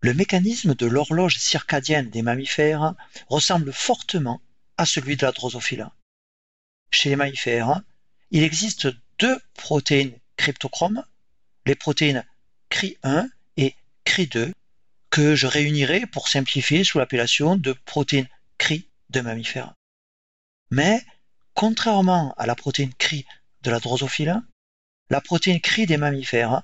Le 0.00 0.14
mécanisme 0.14 0.74
de 0.74 0.86
l'horloge 0.86 1.38
circadienne 1.38 2.10
des 2.10 2.22
mammifères 2.22 2.94
ressemble 3.28 3.72
fortement 3.72 4.40
à 4.76 4.86
celui 4.86 5.16
de 5.16 5.24
la 5.24 5.32
drosophile. 5.32 5.88
Chez 6.90 7.10
les 7.10 7.16
mammifères, 7.16 7.80
il 8.30 8.42
existe 8.42 8.88
deux 9.18 9.40
protéines 9.54 10.18
cryptochromes, 10.36 11.04
les 11.66 11.76
protéines 11.76 12.24
CRI1 12.70 13.28
CRI2 14.04 14.52
que 15.10 15.34
je 15.34 15.46
réunirai 15.46 16.06
pour 16.06 16.28
simplifier 16.28 16.84
sous 16.84 16.98
l'appellation 16.98 17.56
de 17.56 17.72
protéine 17.72 18.28
CRI 18.58 18.88
de 19.10 19.20
mammifères. 19.20 19.74
Mais, 20.70 21.02
contrairement 21.54 22.34
à 22.38 22.46
la 22.46 22.54
protéine 22.54 22.94
CRI 22.94 23.26
de 23.62 23.70
la 23.70 23.78
drosophile, 23.78 24.42
la 25.12 25.20
protéine 25.20 25.60
CRI 25.60 25.84
des 25.84 25.98
mammifères 25.98 26.62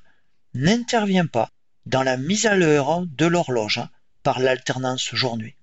n'intervient 0.54 1.26
pas 1.26 1.50
dans 1.84 2.02
la 2.02 2.16
mise 2.16 2.46
à 2.46 2.56
l'heure 2.56 3.04
de 3.04 3.26
l'horloge 3.26 3.82
par 4.22 4.40
l'alternance 4.40 5.14
jour-nuit. 5.14 5.54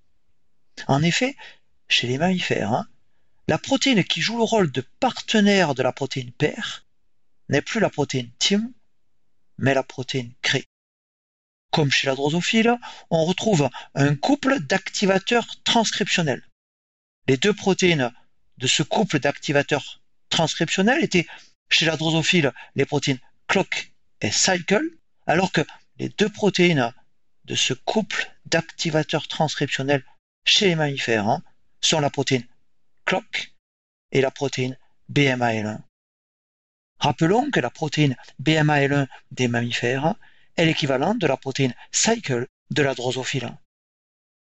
En 0.87 1.01
effet, 1.01 1.35
chez 1.87 2.05
les 2.05 2.19
mammifères, 2.19 2.85
la 3.47 3.57
protéine 3.57 4.03
qui 4.03 4.21
joue 4.21 4.37
le 4.37 4.43
rôle 4.43 4.71
de 4.71 4.81
partenaire 4.99 5.73
de 5.73 5.81
la 5.81 5.93
protéine 5.93 6.31
PER 6.31 6.85
n'est 7.49 7.63
plus 7.63 7.79
la 7.79 7.89
protéine 7.89 8.29
TIM, 8.37 8.71
mais 9.57 9.73
la 9.73 9.81
protéine 9.81 10.31
CRI. 10.43 10.63
Comme 11.71 11.89
chez 11.89 12.05
la 12.05 12.13
drosophile, 12.13 12.77
on 13.09 13.25
retrouve 13.25 13.67
un 13.95 14.15
couple 14.15 14.59
d'activateurs 14.59 15.47
transcriptionnels. 15.63 16.47
Les 17.27 17.37
deux 17.37 17.53
protéines 17.53 18.13
de 18.59 18.67
ce 18.67 18.83
couple 18.83 19.17
d'activateurs 19.17 20.03
transcriptionnels 20.29 21.03
étaient 21.03 21.25
chez 21.69 21.85
la 21.85 21.97
drosophile 21.97 22.53
les 22.75 22.85
protéines 22.85 23.19
clock 23.47 23.91
et 24.21 24.31
cycle, 24.31 24.81
alors 25.27 25.51
que 25.51 25.61
les 25.97 26.09
deux 26.09 26.29
protéines 26.29 26.93
de 27.45 27.55
ce 27.55 27.73
couple 27.73 28.31
d'activateurs 28.45 29.27
transcriptionnels 29.27 30.03
chez 30.45 30.67
les 30.67 30.75
mammifères 30.75 31.27
hein, 31.27 31.43
sont 31.81 31.99
la 31.99 32.09
protéine 32.09 32.45
clock 33.05 33.53
et 34.11 34.21
la 34.21 34.31
protéine 34.31 34.77
BMAL1. 35.11 35.79
Rappelons 36.99 37.51
que 37.51 37.59
la 37.59 37.69
protéine 37.69 38.15
BMAL1 38.41 39.07
des 39.31 39.47
mammifères 39.47 40.15
est 40.57 40.65
l'équivalent 40.65 41.15
de 41.15 41.27
la 41.27 41.37
protéine 41.37 41.73
cycle 41.91 42.47
de 42.71 42.81
la 42.81 42.95
drosophile. 42.95 43.51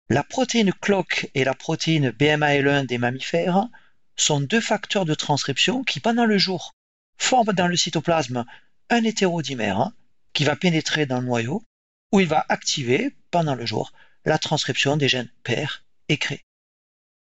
La 0.09 0.23
protéine 0.23 0.73
clock 0.73 1.29
et 1.35 1.43
la 1.43 1.53
protéine 1.53 2.09
BMAL1 2.09 2.85
des 2.85 2.97
mammifères 2.97 3.67
sont 4.15 4.41
deux 4.41 4.59
facteurs 4.59 5.05
de 5.05 5.13
transcription 5.13 5.83
qui, 5.83 5.99
pendant 5.99 6.25
le 6.25 6.37
jour, 6.37 6.73
forment 7.19 7.53
dans 7.53 7.67
le 7.67 7.77
cytoplasme 7.77 8.45
un 8.89 9.03
hétérodimère 9.03 9.91
qui 10.33 10.45
va 10.45 10.55
pénétrer 10.55 11.05
dans 11.05 11.19
le 11.19 11.27
noyau 11.27 11.63
où 12.11 12.19
il 12.19 12.27
va 12.27 12.45
activer, 12.49 13.15
pendant 13.29 13.53
le 13.53 13.65
jour, 13.65 13.91
la 14.25 14.39
transcription 14.39 14.97
des 14.97 15.07
gènes 15.07 15.31
PER 15.43 15.67
et. 16.07 16.19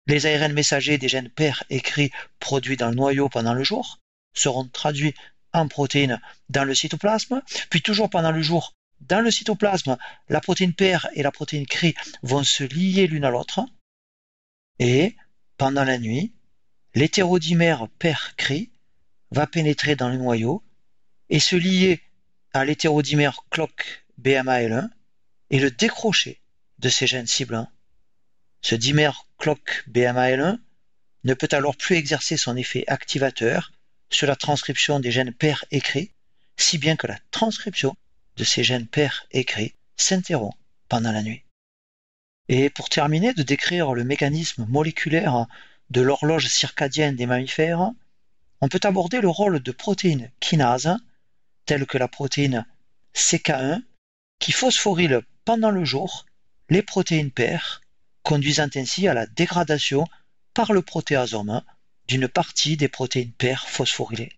Les 0.06 0.26
ARN 0.26 0.52
messagers 0.52 0.98
des 0.98 1.08
gènes 1.08 1.30
pères 1.30 1.64
écrits 1.70 2.10
produits 2.40 2.76
dans 2.76 2.88
le 2.88 2.96
noyau 2.96 3.28
pendant 3.28 3.54
le 3.54 3.62
jour 3.62 4.00
seront 4.34 4.66
traduits 4.66 5.14
en 5.52 5.68
protéines 5.68 6.20
dans 6.48 6.64
le 6.64 6.74
cytoplasme, 6.74 7.40
puis 7.70 7.80
toujours 7.80 8.10
pendant 8.10 8.32
le 8.32 8.42
jour, 8.42 8.74
dans 9.00 9.20
le 9.20 9.30
cytoplasme, 9.30 9.96
la 10.28 10.40
protéine 10.40 10.74
père 10.74 11.08
et 11.14 11.22
la 11.22 11.30
protéine 11.30 11.66
CRI 11.66 11.94
vont 12.22 12.42
se 12.42 12.64
lier 12.64 13.06
l'une 13.06 13.24
à 13.24 13.30
l'autre, 13.30 13.60
et 14.78 15.14
pendant 15.56 15.84
la 15.84 15.98
nuit, 15.98 16.34
l'hétérodimère 16.94 17.88
père 17.98 18.34
CRI 18.36 18.70
va 19.30 19.46
pénétrer 19.46 19.96
dans 19.96 20.08
le 20.08 20.16
noyau 20.16 20.62
et 21.30 21.40
se 21.40 21.56
lier 21.56 22.00
à 22.52 22.64
l'hétérodimère 22.64 23.40
clock 23.50 24.04
BMAL1 24.20 24.88
et 25.50 25.58
le 25.58 25.70
décrocher 25.70 26.40
de 26.78 26.88
ces 26.88 27.06
gènes 27.06 27.26
cibles. 27.26 27.66
Ce 28.62 28.74
dimère 28.74 29.26
clock 29.38 29.84
BMAL1 29.90 30.58
ne 31.24 31.34
peut 31.34 31.48
alors 31.52 31.76
plus 31.76 31.96
exercer 31.96 32.36
son 32.36 32.56
effet 32.56 32.84
activateur 32.86 33.72
sur 34.10 34.26
la 34.26 34.36
transcription 34.36 35.00
des 35.00 35.10
gènes 35.10 35.32
pères 35.32 35.64
écrits, 35.70 36.12
si 36.56 36.78
bien 36.78 36.96
que 36.96 37.06
la 37.06 37.18
transcription 37.30 37.96
de 38.36 38.44
ces 38.44 38.62
gènes 38.62 38.86
pères 38.86 39.26
écrits 39.32 39.74
s'interrompt 39.96 40.56
pendant 40.88 41.12
la 41.12 41.22
nuit. 41.22 41.44
Et 42.48 42.68
pour 42.70 42.88
terminer 42.88 43.32
de 43.32 43.42
décrire 43.42 43.94
le 43.94 44.04
mécanisme 44.04 44.66
moléculaire 44.68 45.46
de 45.90 46.00
l'horloge 46.02 46.46
circadienne 46.46 47.16
des 47.16 47.26
mammifères, 47.26 47.90
on 48.64 48.68
peut 48.68 48.80
aborder 48.84 49.20
le 49.20 49.28
rôle 49.28 49.60
de 49.60 49.72
protéines 49.72 50.30
kinases, 50.40 50.96
telles 51.66 51.84
que 51.84 51.98
la 51.98 52.08
protéine 52.08 52.64
CK1, 53.14 53.82
qui 54.38 54.52
phosphorylent 54.52 55.20
pendant 55.44 55.70
le 55.70 55.84
jour 55.84 56.24
les 56.70 56.80
protéines 56.80 57.30
pères, 57.30 57.82
conduisant 58.22 58.70
ainsi 58.74 59.06
à 59.06 59.12
la 59.12 59.26
dégradation 59.26 60.06
par 60.54 60.72
le 60.72 60.80
protéasome 60.80 61.60
d'une 62.08 62.26
partie 62.26 62.78
des 62.78 62.88
protéines 62.88 63.32
pères 63.32 63.68
phosphorylées. 63.68 64.32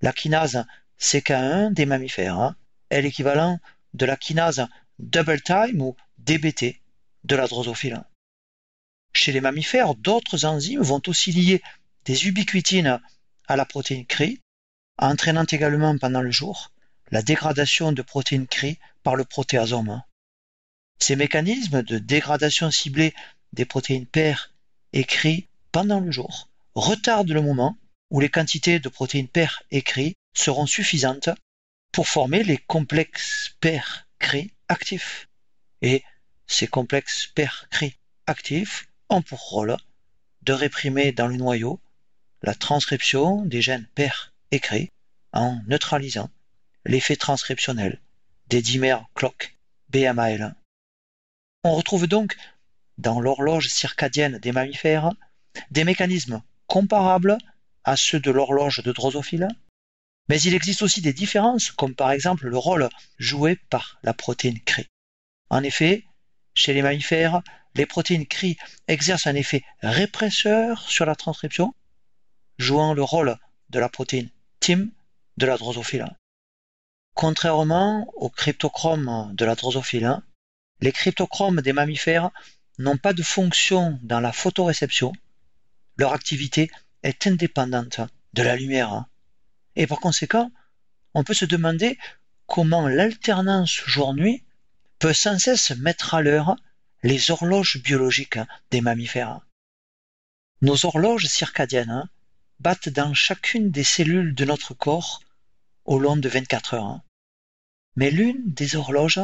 La 0.00 0.14
kinase 0.14 0.64
CK1 0.98 1.74
des 1.74 1.84
mammifères 1.84 2.54
est 2.88 3.02
l'équivalent 3.02 3.60
de 3.92 4.06
la 4.06 4.16
kinase 4.16 4.66
double 4.98 5.42
time 5.42 5.82
ou 5.82 5.96
DBT 6.16 6.80
de 7.24 7.36
la 7.36 7.46
drosophile. 7.46 8.02
Chez 9.12 9.32
les 9.32 9.42
mammifères, 9.42 9.94
d'autres 9.96 10.46
enzymes 10.46 10.80
vont 10.80 11.02
aussi 11.08 11.30
lier 11.30 11.60
des 12.06 12.26
ubiquitines 12.26 12.98
à 13.48 13.56
la 13.56 13.64
protéine 13.64 14.06
CRI, 14.06 14.40
entraînant 14.98 15.46
également 15.50 15.96
pendant 15.98 16.20
le 16.20 16.30
jour 16.30 16.70
la 17.10 17.22
dégradation 17.22 17.92
de 17.92 18.02
protéines 18.02 18.46
CRI 18.46 18.78
par 19.02 19.16
le 19.16 19.24
protéasome. 19.24 20.02
Ces 21.00 21.16
mécanismes 21.16 21.82
de 21.82 21.98
dégradation 21.98 22.70
ciblée 22.70 23.14
des 23.54 23.64
protéines 23.64 24.06
pères 24.06 24.52
et 24.92 25.04
CRI 25.04 25.48
pendant 25.72 26.00
le 26.00 26.10
jour 26.10 26.48
retardent 26.74 27.30
le 27.30 27.40
moment 27.40 27.78
où 28.10 28.20
les 28.20 28.28
quantités 28.28 28.78
de 28.78 28.88
protéines 28.88 29.28
pères 29.28 29.62
et 29.70 29.82
CRI 29.82 30.14
seront 30.34 30.66
suffisantes 30.66 31.30
pour 31.92 32.08
former 32.08 32.44
les 32.44 32.58
complexes 32.58 33.56
père-CRI 33.60 34.52
actifs. 34.68 35.28
Et 35.80 36.02
ces 36.46 36.66
complexes 36.66 37.26
père-CRI 37.26 37.96
actifs 38.26 38.88
ont 39.08 39.22
pour 39.22 39.40
rôle 39.40 39.76
de 40.42 40.52
réprimer 40.52 41.12
dans 41.12 41.26
le 41.26 41.36
noyau 41.36 41.80
la 42.42 42.54
transcription 42.54 43.44
des 43.44 43.62
gènes 43.62 43.86
père 43.94 44.32
et 44.50 44.60
CRI 44.60 44.90
en 45.32 45.60
neutralisant 45.66 46.30
l'effet 46.84 47.16
transcriptionnel 47.16 48.00
des 48.48 48.62
dimères 48.62 49.06
clock 49.14 49.56
BMAL1. 49.92 50.54
On 51.64 51.74
retrouve 51.74 52.06
donc 52.06 52.36
dans 52.96 53.20
l'horloge 53.20 53.68
circadienne 53.68 54.38
des 54.38 54.52
mammifères 54.52 55.12
des 55.70 55.84
mécanismes 55.84 56.42
comparables 56.66 57.38
à 57.84 57.96
ceux 57.96 58.20
de 58.20 58.30
l'horloge 58.30 58.82
de 58.82 58.92
drosophile, 58.92 59.48
mais 60.28 60.40
il 60.42 60.54
existe 60.54 60.82
aussi 60.82 61.00
des 61.00 61.12
différences, 61.12 61.70
comme 61.70 61.94
par 61.94 62.10
exemple 62.10 62.46
le 62.46 62.58
rôle 62.58 62.88
joué 63.18 63.56
par 63.70 63.98
la 64.02 64.12
protéine 64.12 64.60
CRI. 64.60 64.86
En 65.50 65.62
effet, 65.62 66.04
chez 66.54 66.74
les 66.74 66.82
mammifères, 66.82 67.40
les 67.74 67.86
protéines 67.86 68.26
CRI 68.26 68.56
exercent 68.88 69.26
un 69.26 69.34
effet 69.34 69.64
répresseur 69.80 70.88
sur 70.88 71.06
la 71.06 71.14
transcription, 71.14 71.74
jouant 72.58 72.94
le 72.94 73.02
rôle 73.02 73.36
de 73.70 73.78
la 73.78 73.88
protéine 73.88 74.30
TIM 74.60 74.88
de 75.36 75.46
la 75.46 75.56
drosophile. 75.56 76.06
Contrairement 77.14 78.12
aux 78.16 78.30
cryptochromes 78.30 79.34
de 79.34 79.44
la 79.44 79.54
drosophile, 79.54 80.20
les 80.80 80.92
cryptochromes 80.92 81.60
des 81.60 81.72
mammifères 81.72 82.30
n'ont 82.78 82.96
pas 82.96 83.12
de 83.12 83.22
fonction 83.22 83.98
dans 84.02 84.20
la 84.20 84.32
photoréception. 84.32 85.12
Leur 85.96 86.12
activité 86.12 86.70
est 87.02 87.26
indépendante 87.26 88.00
de 88.34 88.42
la 88.42 88.56
lumière. 88.56 89.06
Et 89.74 89.86
par 89.86 89.98
conséquent, 89.98 90.50
on 91.14 91.24
peut 91.24 91.34
se 91.34 91.44
demander 91.44 91.98
comment 92.46 92.86
l'alternance 92.86 93.72
jour-nuit 93.72 94.44
peut 94.98 95.12
sans 95.12 95.38
cesse 95.38 95.70
mettre 95.70 96.14
à 96.14 96.22
l'heure 96.22 96.56
les 97.02 97.30
horloges 97.30 97.80
biologiques 97.82 98.38
des 98.70 98.80
mammifères. 98.80 99.40
Nos 100.62 100.86
horloges 100.86 101.26
circadiennes 101.26 102.08
battent 102.60 102.88
dans 102.88 103.14
chacune 103.14 103.70
des 103.70 103.84
cellules 103.84 104.34
de 104.34 104.44
notre 104.44 104.74
corps 104.74 105.22
au 105.84 105.98
long 105.98 106.16
de 106.16 106.28
24 106.28 106.74
heures. 106.74 107.00
Mais 107.96 108.10
l'une 108.10 108.42
des 108.52 108.76
horloges 108.76 109.20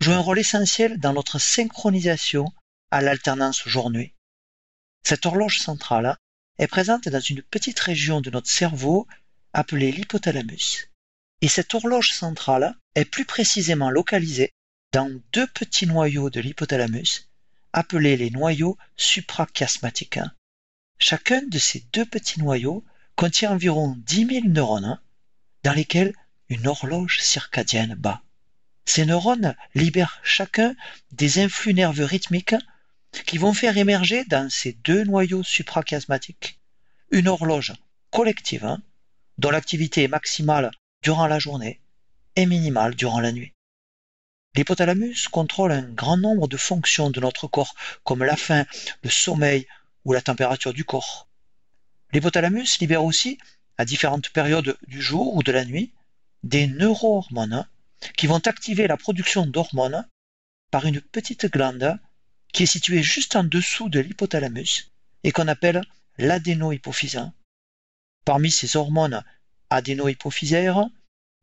joue 0.00 0.12
un 0.12 0.18
rôle 0.18 0.38
essentiel 0.38 0.98
dans 0.98 1.12
notre 1.12 1.38
synchronisation 1.38 2.46
à 2.90 3.00
l'alternance 3.00 3.62
jour-nuit. 3.66 4.12
Cette 5.02 5.26
horloge 5.26 5.58
centrale 5.58 6.16
est 6.58 6.66
présente 6.66 7.08
dans 7.08 7.20
une 7.20 7.42
petite 7.42 7.80
région 7.80 8.20
de 8.20 8.30
notre 8.30 8.50
cerveau 8.50 9.06
appelée 9.52 9.92
l'hypothalamus. 9.92 10.90
Et 11.40 11.48
cette 11.48 11.74
horloge 11.74 12.12
centrale 12.12 12.76
est 12.94 13.04
plus 13.04 13.24
précisément 13.24 13.90
localisée 13.90 14.52
dans 14.92 15.10
deux 15.32 15.46
petits 15.46 15.86
noyaux 15.86 16.30
de 16.30 16.40
l'hypothalamus 16.40 17.28
appelés 17.72 18.16
les 18.16 18.30
noyaux 18.30 18.78
suprachiasmatiques. 18.96 20.20
Chacun 20.98 21.42
de 21.48 21.58
ces 21.58 21.84
deux 21.92 22.04
petits 22.04 22.40
noyaux 22.40 22.84
contient 23.16 23.52
environ 23.52 23.94
10 23.98 24.26
000 24.26 24.46
neurones 24.46 25.00
dans 25.62 25.72
lesquels 25.72 26.14
une 26.48 26.66
horloge 26.66 27.20
circadienne 27.20 27.94
bat. 27.94 28.22
Ces 28.84 29.06
neurones 29.06 29.54
libèrent 29.74 30.20
chacun 30.22 30.74
des 31.12 31.38
influx 31.38 31.74
nerveux 31.74 32.04
rythmiques 32.04 32.54
qui 33.26 33.38
vont 33.38 33.54
faire 33.54 33.76
émerger 33.78 34.24
dans 34.24 34.50
ces 34.50 34.72
deux 34.84 35.04
noyaux 35.04 35.42
suprachiasmatiques 35.42 36.58
une 37.10 37.28
horloge 37.28 37.72
collective 38.10 38.64
hein, 38.64 38.82
dont 39.38 39.50
l'activité 39.50 40.02
est 40.02 40.08
maximale 40.08 40.70
durant 41.02 41.26
la 41.26 41.38
journée 41.38 41.80
et 42.36 42.46
minimale 42.46 42.94
durant 42.94 43.20
la 43.20 43.32
nuit. 43.32 43.52
L'hypothalamus 44.56 45.28
contrôle 45.28 45.72
un 45.72 45.82
grand 45.82 46.16
nombre 46.16 46.48
de 46.48 46.56
fonctions 46.56 47.10
de 47.10 47.20
notre 47.20 47.46
corps, 47.46 47.74
comme 48.04 48.24
la 48.24 48.36
faim, 48.36 48.64
le 49.02 49.10
sommeil 49.10 49.66
ou 50.04 50.12
la 50.12 50.22
température 50.22 50.72
du 50.72 50.84
corps. 50.84 51.28
L'hypothalamus 52.12 52.78
libère 52.80 53.04
aussi, 53.04 53.38
à 53.78 53.84
différentes 53.84 54.30
périodes 54.30 54.76
du 54.86 55.02
jour 55.02 55.34
ou 55.34 55.42
de 55.42 55.52
la 55.52 55.64
nuit, 55.64 55.92
des 56.42 56.66
neurohormones 56.66 57.66
qui 58.16 58.26
vont 58.26 58.46
activer 58.46 58.86
la 58.86 58.96
production 58.96 59.46
d'hormones 59.46 60.06
par 60.70 60.86
une 60.86 61.00
petite 61.00 61.50
glande 61.50 61.98
qui 62.52 62.64
est 62.64 62.66
située 62.66 63.02
juste 63.02 63.34
en 63.36 63.44
dessous 63.44 63.88
de 63.88 64.00
l'hypothalamus 64.00 64.90
et 65.24 65.32
qu'on 65.32 65.48
appelle 65.48 65.82
l'adénohypophyse. 66.18 67.30
Parmi 68.24 68.50
ces 68.50 68.76
hormones 68.76 69.24
adénohypophysaires, 69.70 70.84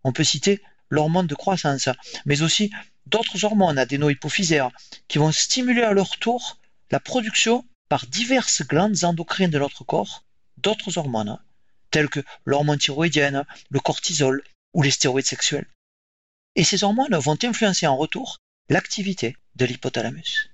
on 0.04 0.14
peut 0.14 0.24
citer 0.24 0.62
l'hormone 0.90 1.28
de 1.28 1.36
croissance, 1.36 1.90
mais 2.26 2.42
aussi 2.42 2.72
d'autres 3.08 3.44
hormones 3.44 3.78
adénohypophysaires 3.78 4.72
qui 5.08 5.18
vont 5.18 5.32
stimuler 5.32 5.84
à 5.84 5.94
leur 5.94 6.18
tour 6.18 6.60
la 6.92 7.00
production 7.00 7.66
par 7.92 8.08
diverses 8.08 8.64
glandes 8.64 9.04
endocrines 9.04 9.52
de 9.52 9.60
notre 9.60 9.84
corps 9.84 10.24
d'autres 10.58 10.98
hormones, 10.98 11.38
telles 11.92 12.10
que 12.10 12.24
l'hormone 12.46 12.80
thyroïdienne, 12.80 13.46
le 13.70 13.80
cortisol 13.80 14.42
ou 14.74 14.82
les 14.82 14.92
stéroïdes 14.92 15.26
sexuels 15.26 15.68
et 16.56 16.64
ces 16.64 16.84
hormones 16.84 17.16
vont 17.18 17.38
influencer 17.44 17.88
en 17.88 17.98
retour 17.98 18.38
l'activité 18.70 19.38
de 19.56 19.66
l'hypothalamus. 19.66 20.50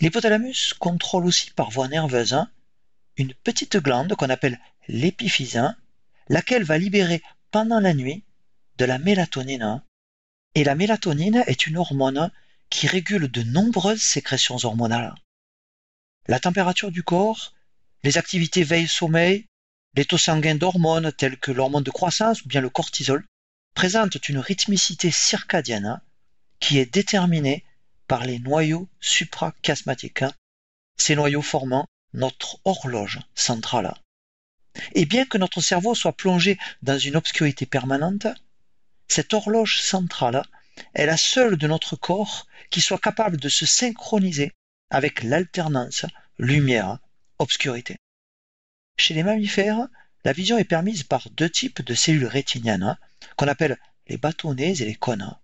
L'hypothalamus 0.00 0.74
contrôle 0.74 1.26
aussi 1.26 1.50
par 1.50 1.70
voie 1.70 1.88
nerveuse 1.88 2.36
une 3.16 3.34
petite 3.44 3.76
glande 3.76 4.14
qu'on 4.16 4.30
appelle 4.30 4.60
l'épiphyse, 4.88 5.62
laquelle 6.28 6.64
va 6.64 6.78
libérer 6.78 7.22
pendant 7.52 7.78
la 7.78 7.94
nuit 7.94 8.24
de 8.76 8.84
la 8.84 8.98
mélatonine. 8.98 9.82
Et 10.56 10.64
la 10.64 10.74
mélatonine 10.74 11.44
est 11.46 11.68
une 11.68 11.76
hormone 11.76 12.32
qui 12.70 12.88
régule 12.88 13.28
de 13.28 13.42
nombreuses 13.44 14.02
sécrétions 14.02 14.58
hormonales. 14.64 15.14
La 16.26 16.40
température 16.40 16.90
du 16.90 17.02
corps, 17.02 17.52
les 18.02 18.16
activités 18.16 18.64
veille-sommeil, 18.64 19.46
les 19.94 20.06
taux 20.06 20.18
sanguins 20.18 20.54
d'hormones 20.54 21.12
tels 21.12 21.38
que 21.38 21.52
l'hormone 21.52 21.84
de 21.84 21.90
croissance 21.90 22.42
ou 22.42 22.48
bien 22.48 22.62
le 22.62 22.70
cortisol 22.70 23.26
présentent 23.74 24.28
une 24.28 24.38
rythmicité 24.38 25.10
circadienne 25.10 26.00
qui 26.60 26.78
est 26.78 26.92
déterminée 26.92 27.64
par 28.08 28.24
les 28.24 28.38
noyaux 28.38 28.88
suprachiasmatiques 29.00 30.24
ces 30.96 31.14
noyaux 31.14 31.42
formant 31.42 31.86
notre 32.14 32.58
horloge 32.64 33.20
centrale. 33.34 33.94
Et 34.94 35.04
bien 35.04 35.26
que 35.26 35.38
notre 35.38 35.60
cerveau 35.60 35.94
soit 35.94 36.16
plongé 36.16 36.58
dans 36.82 36.98
une 36.98 37.16
obscurité 37.16 37.66
permanente, 37.66 38.26
cette 39.08 39.34
horloge 39.34 39.80
centrale 39.80 40.42
est 40.94 41.06
la 41.06 41.16
seule 41.16 41.56
de 41.56 41.66
notre 41.66 41.96
corps 41.96 42.46
qui 42.70 42.80
soit 42.80 42.98
capable 42.98 43.36
de 43.36 43.48
se 43.48 43.66
synchroniser 43.66 44.52
avec 44.90 45.22
l'alternance 45.22 46.06
lumière-obscurité. 46.38 47.96
Chez 48.96 49.14
les 49.14 49.22
mammifères, 49.22 49.88
la 50.24 50.32
vision 50.32 50.56
est 50.58 50.64
permise 50.64 51.02
par 51.02 51.28
deux 51.30 51.50
types 51.50 51.82
de 51.82 51.94
cellules 51.94 52.26
rétiniennes 52.26 52.96
qu'on 53.36 53.48
appelle 53.48 53.78
les 54.08 54.16
bâtonnets 54.16 54.74
et 54.80 54.84
les 54.84 54.94
cônes. 54.94 55.36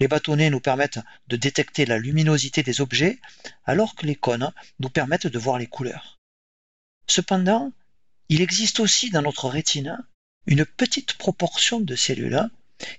Les 0.00 0.08
bâtonnets 0.08 0.50
nous 0.50 0.60
permettent 0.60 1.00
de 1.28 1.36
détecter 1.36 1.86
la 1.86 1.98
luminosité 1.98 2.62
des 2.62 2.80
objets, 2.80 3.20
alors 3.64 3.94
que 3.94 4.06
les 4.06 4.16
cônes 4.16 4.52
nous 4.80 4.90
permettent 4.90 5.28
de 5.28 5.38
voir 5.38 5.58
les 5.58 5.66
couleurs. 5.66 6.18
Cependant, 7.06 7.72
il 8.28 8.40
existe 8.40 8.80
aussi 8.80 9.10
dans 9.10 9.22
notre 9.22 9.48
rétine 9.48 9.98
une 10.46 10.64
petite 10.64 11.14
proportion 11.14 11.80
de 11.80 11.94
cellules 11.94 12.48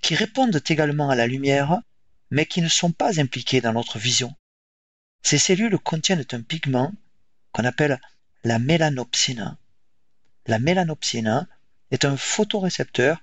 qui 0.02 0.16
répondent 0.16 0.62
également 0.68 1.10
à 1.10 1.16
la 1.16 1.28
lumière, 1.28 1.82
mais 2.32 2.46
qui 2.46 2.62
ne 2.62 2.70
sont 2.70 2.92
pas 2.92 3.20
impliquées 3.20 3.62
dans 3.62 3.74
notre 3.74 4.00
vision. 4.00 4.34
Ces 5.26 5.40
cellules 5.40 5.80
contiennent 5.80 6.24
un 6.34 6.42
pigment 6.44 6.94
qu'on 7.52 7.66
appelle 7.66 8.00
la 8.44 8.60
mélanopsine. 8.60 9.58
La 10.46 10.60
mélanopsine 10.60 11.48
est 11.90 12.06
un 12.06 12.16
photorécepteur 12.16 13.18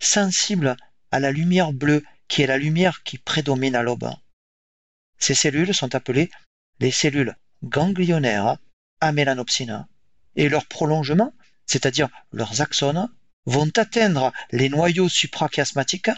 sensible 0.00 0.76
à 1.12 1.20
la 1.20 1.30
lumière 1.30 1.72
bleue 1.72 2.02
qui 2.26 2.42
est 2.42 2.48
la 2.48 2.58
lumière 2.58 3.04
qui 3.04 3.18
prédomine 3.18 3.76
à 3.76 3.84
l'aube. 3.84 4.10
Ces 5.18 5.36
cellules 5.36 5.72
sont 5.72 5.94
appelées 5.94 6.32
les 6.80 6.90
cellules 6.90 7.36
ganglionnaires 7.62 8.58
à 9.00 9.12
mélanopsine 9.12 9.86
et 10.34 10.48
leur 10.48 10.66
prolongement, 10.66 11.32
c'est-à-dire 11.64 12.08
leurs 12.32 12.60
axones, 12.60 13.08
vont 13.44 13.70
atteindre 13.76 14.32
les 14.50 14.68
noyaux 14.68 15.08
suprachiasmatiques, 15.08 16.10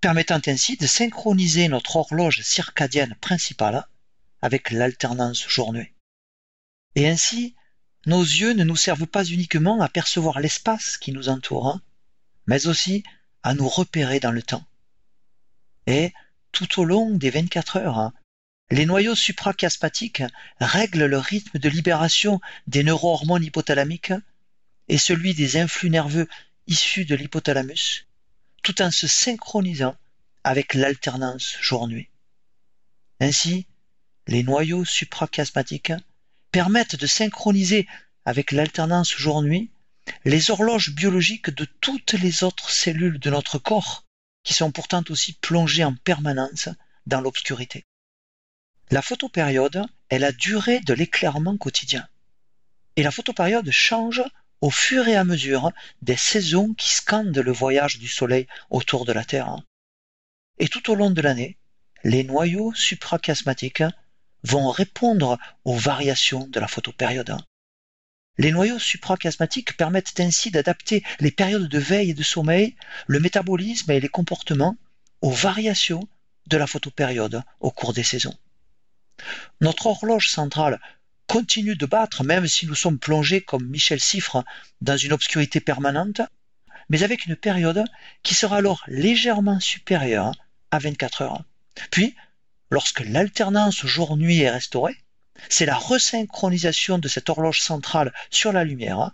permettant 0.00 0.40
ainsi 0.46 0.78
de 0.78 0.86
synchroniser 0.86 1.68
notre 1.68 1.96
horloge 1.96 2.40
circadienne 2.40 3.14
principale 3.20 3.86
avec 4.42 4.70
l'alternance 4.70 5.46
jour-nuit. 5.48 5.92
Et 6.94 7.08
ainsi, 7.08 7.54
nos 8.06 8.22
yeux 8.22 8.52
ne 8.52 8.64
nous 8.64 8.76
servent 8.76 9.06
pas 9.06 9.24
uniquement 9.24 9.80
à 9.80 9.88
percevoir 9.88 10.40
l'espace 10.40 10.96
qui 10.96 11.12
nous 11.12 11.28
entoure, 11.28 11.80
mais 12.46 12.66
aussi 12.66 13.04
à 13.42 13.54
nous 13.54 13.68
repérer 13.68 14.20
dans 14.20 14.32
le 14.32 14.42
temps. 14.42 14.64
Et, 15.86 16.12
tout 16.52 16.80
au 16.80 16.84
long 16.84 17.10
des 17.10 17.30
24 17.30 17.76
heures, 17.76 18.12
les 18.70 18.86
noyaux 18.86 19.14
suprachiasmatiques 19.14 20.22
règlent 20.60 21.06
le 21.06 21.18
rythme 21.18 21.58
de 21.58 21.68
libération 21.68 22.40
des 22.66 22.82
neurohormones 22.84 23.44
hypothalamiques 23.44 24.12
et 24.88 24.98
celui 24.98 25.34
des 25.34 25.56
influx 25.56 25.90
nerveux 25.90 26.28
issus 26.66 27.04
de 27.04 27.14
l'hypothalamus, 27.14 28.06
tout 28.62 28.80
en 28.80 28.90
se 28.90 29.06
synchronisant 29.06 29.96
avec 30.44 30.74
l'alternance 30.74 31.56
jour-nuit. 31.60 32.08
Ainsi, 33.20 33.66
les 34.30 34.44
noyaux 34.44 34.84
suprachiasmatiques 34.84 35.92
permettent 36.52 36.94
de 36.94 37.06
synchroniser 37.06 37.88
avec 38.24 38.52
l'alternance 38.52 39.12
jour-nuit 39.12 39.70
les 40.24 40.52
horloges 40.52 40.90
biologiques 40.90 41.50
de 41.50 41.64
toutes 41.64 42.12
les 42.12 42.44
autres 42.44 42.70
cellules 42.70 43.18
de 43.18 43.28
notre 43.28 43.58
corps, 43.58 44.04
qui 44.44 44.54
sont 44.54 44.70
pourtant 44.70 45.02
aussi 45.08 45.32
plongées 45.32 45.84
en 45.84 45.94
permanence 45.94 46.68
dans 47.06 47.20
l'obscurité. 47.20 47.84
La 48.92 49.02
photopériode 49.02 49.84
est 50.10 50.18
la 50.20 50.30
durée 50.30 50.78
de 50.80 50.94
l'éclairement 50.94 51.56
quotidien. 51.56 52.08
Et 52.94 53.02
la 53.02 53.10
photopériode 53.10 53.70
change 53.70 54.22
au 54.60 54.70
fur 54.70 55.08
et 55.08 55.16
à 55.16 55.24
mesure 55.24 55.72
des 56.02 56.16
saisons 56.16 56.72
qui 56.74 56.88
scandent 56.88 57.36
le 57.36 57.52
voyage 57.52 57.98
du 57.98 58.08
Soleil 58.08 58.46
autour 58.70 59.04
de 59.04 59.12
la 59.12 59.24
Terre. 59.24 59.56
Et 60.58 60.68
tout 60.68 60.88
au 60.90 60.94
long 60.94 61.10
de 61.10 61.20
l'année, 61.20 61.56
les 62.04 62.22
noyaux 62.22 62.72
suprachiasmatiques 62.74 63.82
vont 64.42 64.70
répondre 64.70 65.38
aux 65.64 65.76
variations 65.76 66.46
de 66.48 66.60
la 66.60 66.68
photopériode. 66.68 67.36
Les 68.38 68.52
noyaux 68.52 68.78
suprachiasmatiques 68.78 69.76
permettent 69.76 70.18
ainsi 70.18 70.50
d'adapter 70.50 71.02
les 71.18 71.30
périodes 71.30 71.68
de 71.68 71.78
veille 71.78 72.10
et 72.10 72.14
de 72.14 72.22
sommeil, 72.22 72.74
le 73.06 73.20
métabolisme 73.20 73.90
et 73.90 74.00
les 74.00 74.08
comportements 74.08 74.76
aux 75.20 75.30
variations 75.30 76.08
de 76.46 76.56
la 76.56 76.66
photopériode 76.66 77.42
au 77.60 77.70
cours 77.70 77.92
des 77.92 78.02
saisons. 78.02 78.36
Notre 79.60 79.86
horloge 79.86 80.30
centrale 80.30 80.80
continue 81.26 81.76
de 81.76 81.86
battre 81.86 82.24
même 82.24 82.46
si 82.46 82.66
nous 82.66 82.74
sommes 82.74 82.98
plongés 82.98 83.40
comme 83.40 83.66
Michel 83.66 84.00
Siffre 84.00 84.42
dans 84.80 84.96
une 84.96 85.12
obscurité 85.12 85.60
permanente, 85.60 86.22
mais 86.88 87.02
avec 87.02 87.26
une 87.26 87.36
période 87.36 87.84
qui 88.22 88.34
sera 88.34 88.56
alors 88.56 88.82
légèrement 88.88 89.60
supérieure 89.60 90.32
à 90.70 90.78
24 90.78 91.22
heures. 91.22 91.44
Puis, 91.90 92.16
lorsque 92.70 93.00
l'alternance 93.00 93.84
jour-nuit 93.84 94.40
est 94.40 94.50
restaurée, 94.50 94.96
c'est 95.48 95.66
la 95.66 95.76
resynchronisation 95.76 96.98
de 96.98 97.08
cette 97.08 97.28
horloge 97.28 97.60
centrale 97.60 98.12
sur 98.30 98.52
la 98.52 98.64
lumière 98.64 99.12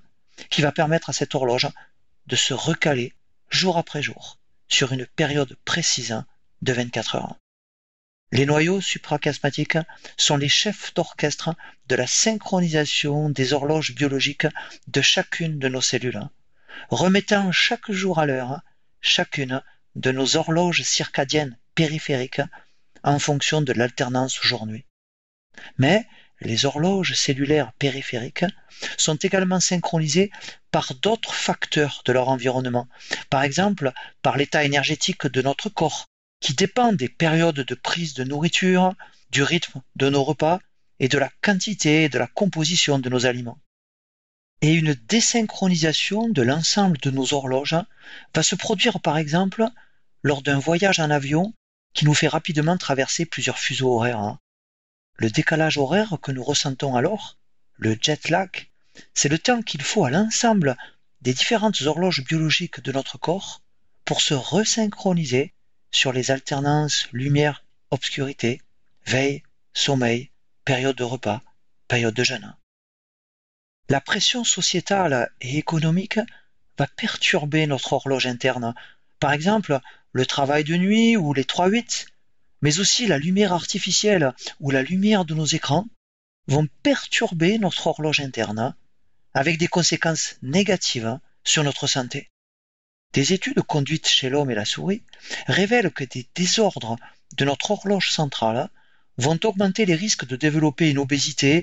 qui 0.50 0.62
va 0.62 0.72
permettre 0.72 1.10
à 1.10 1.12
cette 1.12 1.34
horloge 1.34 1.68
de 2.26 2.36
se 2.36 2.54
recaler 2.54 3.14
jour 3.50 3.78
après 3.78 4.02
jour 4.02 4.38
sur 4.68 4.92
une 4.92 5.06
période 5.06 5.56
précise 5.64 6.22
de 6.62 6.72
24 6.72 7.16
heures. 7.16 7.36
Les 8.32 8.44
noyaux 8.44 8.80
suprachiasmatiques 8.80 9.78
sont 10.16 10.36
les 10.36 10.48
chefs 10.48 10.92
d'orchestre 10.94 11.54
de 11.86 11.94
la 11.94 12.08
synchronisation 12.08 13.30
des 13.30 13.52
horloges 13.52 13.94
biologiques 13.94 14.48
de 14.88 15.00
chacune 15.00 15.60
de 15.60 15.68
nos 15.68 15.80
cellules, 15.80 16.28
remettant 16.90 17.52
chaque 17.52 17.90
jour 17.90 18.18
à 18.18 18.26
l'heure 18.26 18.60
chacune 19.00 19.62
de 19.94 20.10
nos 20.10 20.36
horloges 20.36 20.82
circadiennes 20.82 21.56
périphériques 21.76 22.42
en 23.06 23.18
fonction 23.18 23.62
de 23.62 23.72
l'alternance 23.72 24.38
jour-nuit. 24.42 24.84
Mais 25.78 26.06
les 26.40 26.66
horloges 26.66 27.14
cellulaires 27.14 27.72
périphériques 27.74 28.44
sont 28.98 29.14
également 29.14 29.60
synchronisées 29.60 30.30
par 30.70 30.92
d'autres 30.96 31.32
facteurs 31.32 32.02
de 32.04 32.12
leur 32.12 32.28
environnement, 32.28 32.88
par 33.30 33.42
exemple 33.42 33.92
par 34.20 34.36
l'état 34.36 34.64
énergétique 34.64 35.26
de 35.26 35.40
notre 35.40 35.70
corps, 35.70 36.06
qui 36.40 36.52
dépend 36.54 36.92
des 36.92 37.08
périodes 37.08 37.60
de 37.60 37.74
prise 37.74 38.12
de 38.14 38.24
nourriture, 38.24 38.92
du 39.30 39.42
rythme 39.42 39.80
de 39.94 40.10
nos 40.10 40.24
repas 40.24 40.58
et 40.98 41.08
de 41.08 41.16
la 41.16 41.30
quantité 41.42 42.04
et 42.04 42.08
de 42.08 42.18
la 42.18 42.26
composition 42.26 42.98
de 42.98 43.08
nos 43.08 43.24
aliments. 43.24 43.58
Et 44.62 44.72
une 44.72 44.94
désynchronisation 44.94 46.28
de 46.28 46.42
l'ensemble 46.42 46.98
de 46.98 47.10
nos 47.10 47.34
horloges 47.34 47.76
va 48.34 48.42
se 48.42 48.56
produire 48.56 49.00
par 49.00 49.16
exemple 49.16 49.64
lors 50.22 50.42
d'un 50.42 50.58
voyage 50.58 50.98
en 50.98 51.10
avion 51.10 51.54
qui 51.96 52.04
nous 52.04 52.14
fait 52.14 52.28
rapidement 52.28 52.76
traverser 52.76 53.24
plusieurs 53.24 53.58
fuseaux 53.58 53.94
horaires. 53.94 54.36
Le 55.16 55.30
décalage 55.30 55.78
horaire 55.78 56.18
que 56.22 56.30
nous 56.30 56.44
ressentons 56.44 56.94
alors, 56.94 57.38
le 57.76 57.96
jet 57.98 58.28
lag, 58.28 58.68
c'est 59.14 59.30
le 59.30 59.38
temps 59.38 59.62
qu'il 59.62 59.82
faut 59.82 60.04
à 60.04 60.10
l'ensemble 60.10 60.76
des 61.22 61.32
différentes 61.32 61.80
horloges 61.82 62.22
biologiques 62.22 62.80
de 62.80 62.92
notre 62.92 63.16
corps 63.16 63.62
pour 64.04 64.20
se 64.20 64.34
resynchroniser 64.34 65.54
sur 65.90 66.12
les 66.12 66.30
alternances 66.30 67.08
lumière-obscurité, 67.12 68.60
veille, 69.06 69.42
sommeil, 69.72 70.30
période 70.66 70.96
de 70.96 71.04
repas, 71.04 71.40
période 71.88 72.14
de 72.14 72.24
jeûne. 72.24 72.54
La 73.88 74.02
pression 74.02 74.44
sociétale 74.44 75.30
et 75.40 75.56
économique 75.56 76.20
va 76.76 76.86
perturber 76.86 77.66
notre 77.66 77.94
horloge 77.94 78.26
interne. 78.26 78.74
Par 79.18 79.32
exemple, 79.32 79.80
le 80.16 80.24
travail 80.24 80.64
de 80.64 80.76
nuit 80.76 81.14
ou 81.18 81.34
les 81.34 81.42
3-8 81.42 82.06
mais 82.62 82.78
aussi 82.78 83.06
la 83.06 83.18
lumière 83.18 83.52
artificielle 83.52 84.32
ou 84.60 84.70
la 84.70 84.80
lumière 84.82 85.26
de 85.26 85.34
nos 85.34 85.44
écrans 85.44 85.86
vont 86.46 86.66
perturber 86.82 87.58
notre 87.58 87.86
horloge 87.86 88.20
interne 88.20 88.74
avec 89.34 89.58
des 89.58 89.66
conséquences 89.66 90.36
négatives 90.40 91.18
sur 91.44 91.64
notre 91.64 91.86
santé. 91.86 92.30
Des 93.12 93.34
études 93.34 93.60
conduites 93.60 94.08
chez 94.08 94.30
l'homme 94.30 94.50
et 94.50 94.54
la 94.54 94.64
souris 94.64 95.02
révèlent 95.48 95.90
que 95.90 96.04
des 96.04 96.26
désordres 96.34 96.96
de 97.36 97.44
notre 97.44 97.72
horloge 97.72 98.10
centrale 98.10 98.70
vont 99.18 99.38
augmenter 99.44 99.84
les 99.84 99.96
risques 99.96 100.26
de 100.26 100.36
développer 100.36 100.88
une 100.88 100.98
obésité, 100.98 101.62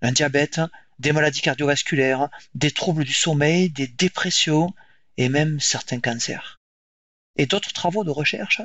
un 0.00 0.12
diabète, 0.12 0.62
des 1.00 1.12
maladies 1.12 1.42
cardiovasculaires, 1.42 2.30
des 2.54 2.70
troubles 2.70 3.04
du 3.04 3.12
sommeil, 3.12 3.68
des 3.68 3.88
dépressions 3.88 4.72
et 5.18 5.28
même 5.28 5.60
certains 5.60 6.00
cancers. 6.00 6.59
Et 7.36 7.46
d'autres 7.46 7.72
travaux 7.72 8.04
de 8.04 8.10
recherche 8.10 8.62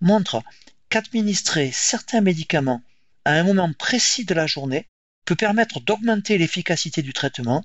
montrent 0.00 0.42
qu'administrer 0.88 1.70
certains 1.72 2.20
médicaments 2.20 2.82
à 3.24 3.32
un 3.32 3.44
moment 3.44 3.72
précis 3.72 4.24
de 4.24 4.34
la 4.34 4.46
journée 4.46 4.86
peut 5.24 5.36
permettre 5.36 5.80
d'augmenter 5.80 6.38
l'efficacité 6.38 7.02
du 7.02 7.12
traitement 7.12 7.64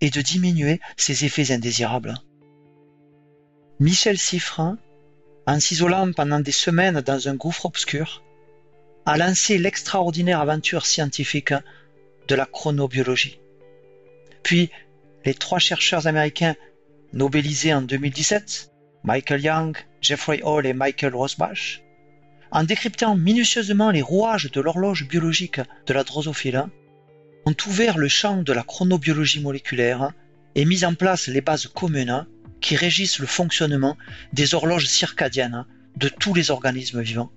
et 0.00 0.10
de 0.10 0.20
diminuer 0.20 0.80
ses 0.96 1.24
effets 1.24 1.52
indésirables. 1.52 2.14
Michel 3.80 4.18
Siffrin, 4.18 4.78
en 5.46 5.60
s'isolant 5.60 6.12
pendant 6.12 6.40
des 6.40 6.52
semaines 6.52 7.00
dans 7.00 7.28
un 7.28 7.34
gouffre 7.34 7.66
obscur, 7.66 8.22
a 9.06 9.16
lancé 9.16 9.58
l'extraordinaire 9.58 10.40
aventure 10.40 10.84
scientifique 10.84 11.54
de 12.26 12.34
la 12.34 12.44
chronobiologie. 12.44 13.38
Puis, 14.42 14.70
les 15.24 15.34
trois 15.34 15.58
chercheurs 15.58 16.06
américains 16.06 16.56
nobelisés 17.12 17.72
en 17.72 17.82
2017, 17.82 18.70
Michael 19.04 19.42
Young, 19.42 19.76
Jeffrey 20.00 20.40
Hall 20.42 20.66
et 20.66 20.72
Michael 20.72 21.14
Rosbach, 21.14 21.82
en 22.50 22.64
décryptant 22.64 23.16
minutieusement 23.16 23.90
les 23.90 24.02
rouages 24.02 24.50
de 24.50 24.60
l'horloge 24.60 25.06
biologique 25.06 25.60
de 25.86 25.92
la 25.92 26.04
drosophile, 26.04 26.66
ont 27.46 27.56
ouvert 27.66 27.98
le 27.98 28.08
champ 28.08 28.42
de 28.42 28.52
la 28.52 28.62
chronobiologie 28.62 29.40
moléculaire 29.40 30.12
et 30.54 30.64
mis 30.64 30.84
en 30.84 30.94
place 30.94 31.28
les 31.28 31.40
bases 31.40 31.66
communes 31.66 32.26
qui 32.60 32.76
régissent 32.76 33.20
le 33.20 33.26
fonctionnement 33.26 33.96
des 34.32 34.54
horloges 34.54 34.86
circadiennes 34.86 35.64
de 35.96 36.08
tous 36.08 36.34
les 36.34 36.50
organismes 36.50 37.00
vivants. 37.00 37.32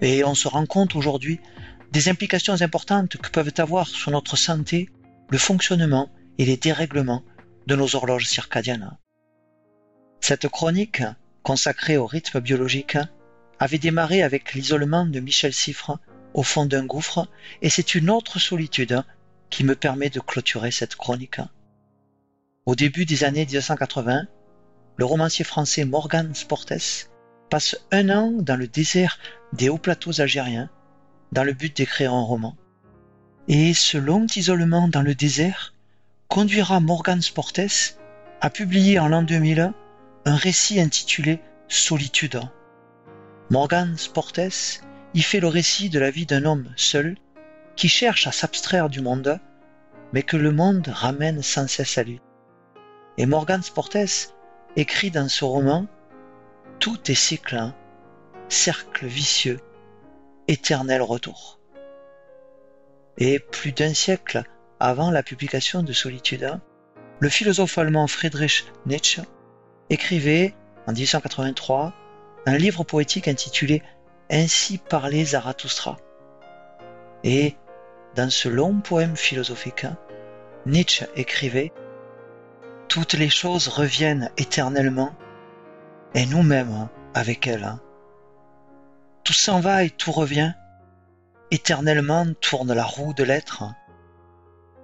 Et 0.00 0.24
on 0.24 0.34
se 0.34 0.48
rend 0.48 0.66
compte 0.66 0.96
aujourd'hui 0.96 1.40
des 1.92 2.08
implications 2.08 2.60
importantes 2.60 3.16
que 3.16 3.30
peuvent 3.30 3.54
avoir 3.58 3.86
sur 3.88 4.10
notre 4.10 4.36
santé 4.36 4.88
le 5.30 5.38
fonctionnement 5.38 6.10
et 6.38 6.44
les 6.44 6.56
dérèglements 6.56 7.24
de 7.66 7.76
nos 7.76 7.96
horloges 7.96 8.26
circadiennes. 8.26 8.96
Cette 10.28 10.48
chronique, 10.48 11.04
consacrée 11.44 11.96
au 11.96 12.04
rythme 12.04 12.40
biologique, 12.40 12.98
avait 13.60 13.78
démarré 13.78 14.24
avec 14.24 14.54
l'isolement 14.54 15.06
de 15.06 15.20
Michel 15.20 15.52
Siffre 15.52 16.00
au 16.34 16.42
fond 16.42 16.66
d'un 16.66 16.84
gouffre, 16.84 17.28
et 17.62 17.70
c'est 17.70 17.94
une 17.94 18.10
autre 18.10 18.40
solitude 18.40 19.04
qui 19.50 19.62
me 19.62 19.76
permet 19.76 20.10
de 20.10 20.18
clôturer 20.18 20.72
cette 20.72 20.96
chronique. 20.96 21.38
Au 22.64 22.74
début 22.74 23.04
des 23.04 23.22
années 23.22 23.46
1980, 23.46 24.24
le 24.96 25.04
romancier 25.04 25.44
français 25.44 25.84
Morgan 25.84 26.34
Sportes 26.34 27.08
passe 27.48 27.76
un 27.92 28.10
an 28.10 28.32
dans 28.32 28.56
le 28.56 28.66
désert 28.66 29.20
des 29.52 29.68
hauts 29.68 29.78
plateaux 29.78 30.20
algériens 30.20 30.68
dans 31.30 31.44
le 31.44 31.52
but 31.52 31.76
d'écrire 31.76 32.12
un 32.12 32.24
roman. 32.24 32.56
Et 33.46 33.74
ce 33.74 33.96
long 33.96 34.26
isolement 34.34 34.88
dans 34.88 35.02
le 35.02 35.14
désert 35.14 35.72
conduira 36.26 36.80
Morgan 36.80 37.22
Sportes 37.22 37.96
à 38.40 38.50
publier 38.50 38.98
en 38.98 39.06
l'an 39.06 39.22
2000 39.22 39.72
un 40.26 40.34
récit 40.34 40.80
intitulé 40.80 41.38
Solitude. 41.68 42.40
Morgan 43.48 43.96
Sportes 43.96 44.82
y 45.14 45.22
fait 45.22 45.38
le 45.38 45.46
récit 45.46 45.88
de 45.88 46.00
la 46.00 46.10
vie 46.10 46.26
d'un 46.26 46.44
homme 46.44 46.72
seul 46.74 47.16
qui 47.76 47.88
cherche 47.88 48.26
à 48.26 48.32
s'abstraire 48.32 48.88
du 48.88 49.00
monde, 49.00 49.38
mais 50.12 50.24
que 50.24 50.36
le 50.36 50.50
monde 50.50 50.88
ramène 50.88 51.42
sans 51.42 51.68
cesse 51.68 51.96
à 51.96 52.02
lui. 52.02 52.20
Et 53.18 53.26
Morgan 53.26 53.62
Sportes 53.62 54.32
écrit 54.74 55.12
dans 55.12 55.28
ce 55.28 55.44
roman 55.44 55.86
Tout 56.80 57.08
est 57.08 57.14
cycle, 57.14 57.54
hein. 57.54 57.72
cercle 58.48 59.06
vicieux, 59.06 59.60
éternel 60.48 61.02
retour. 61.02 61.60
Et 63.16 63.38
plus 63.38 63.70
d'un 63.70 63.94
siècle 63.94 64.42
avant 64.80 65.12
la 65.12 65.22
publication 65.22 65.84
de 65.84 65.92
Solitude, 65.92 66.58
le 67.20 67.28
philosophe 67.28 67.78
allemand 67.78 68.08
Friedrich 68.08 68.64
Nietzsche 68.86 69.22
écrivait 69.90 70.54
en 70.86 70.92
1883 70.92 71.92
un 72.46 72.56
livre 72.56 72.84
poétique 72.84 73.28
intitulé 73.28 73.82
Ainsi 74.30 74.78
parlait 74.78 75.24
Zarathustra. 75.24 75.98
Et 77.22 77.56
dans 78.14 78.30
ce 78.30 78.48
long 78.48 78.80
poème 78.80 79.16
philosophique, 79.16 79.86
Nietzsche 80.64 81.06
écrivait 81.14 81.72
Toutes 82.88 83.14
les 83.14 83.28
choses 83.28 83.68
reviennent 83.68 84.30
éternellement, 84.36 85.14
et 86.14 86.26
nous-mêmes 86.26 86.88
avec 87.14 87.46
elles. 87.46 87.74
Tout 89.22 89.32
s'en 89.32 89.60
va 89.60 89.84
et 89.84 89.90
tout 89.90 90.12
revient. 90.12 90.52
Éternellement 91.50 92.26
tourne 92.40 92.72
la 92.72 92.84
roue 92.84 93.12
de 93.12 93.22
l'être. 93.22 93.64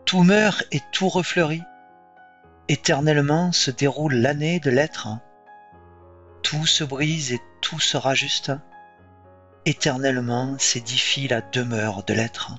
Tout 0.04 0.22
meurt 0.22 0.64
et 0.72 0.80
tout 0.92 1.08
refleurit. 1.08 1.62
Éternellement 2.68 3.52
se 3.52 3.70
déroule 3.70 4.14
l'année 4.14 4.60
de 4.60 4.70
l'être. 4.70 5.08
Tout 6.42 6.66
se 6.66 6.84
brise 6.84 7.32
et 7.32 7.40
tout 7.60 7.80
se 7.80 7.96
rajuste. 7.96 8.52
Éternellement 9.64 10.56
s'édifie 10.58 11.28
la 11.28 11.40
demeure 11.40 12.04
de 12.04 12.14
l'être. 12.14 12.54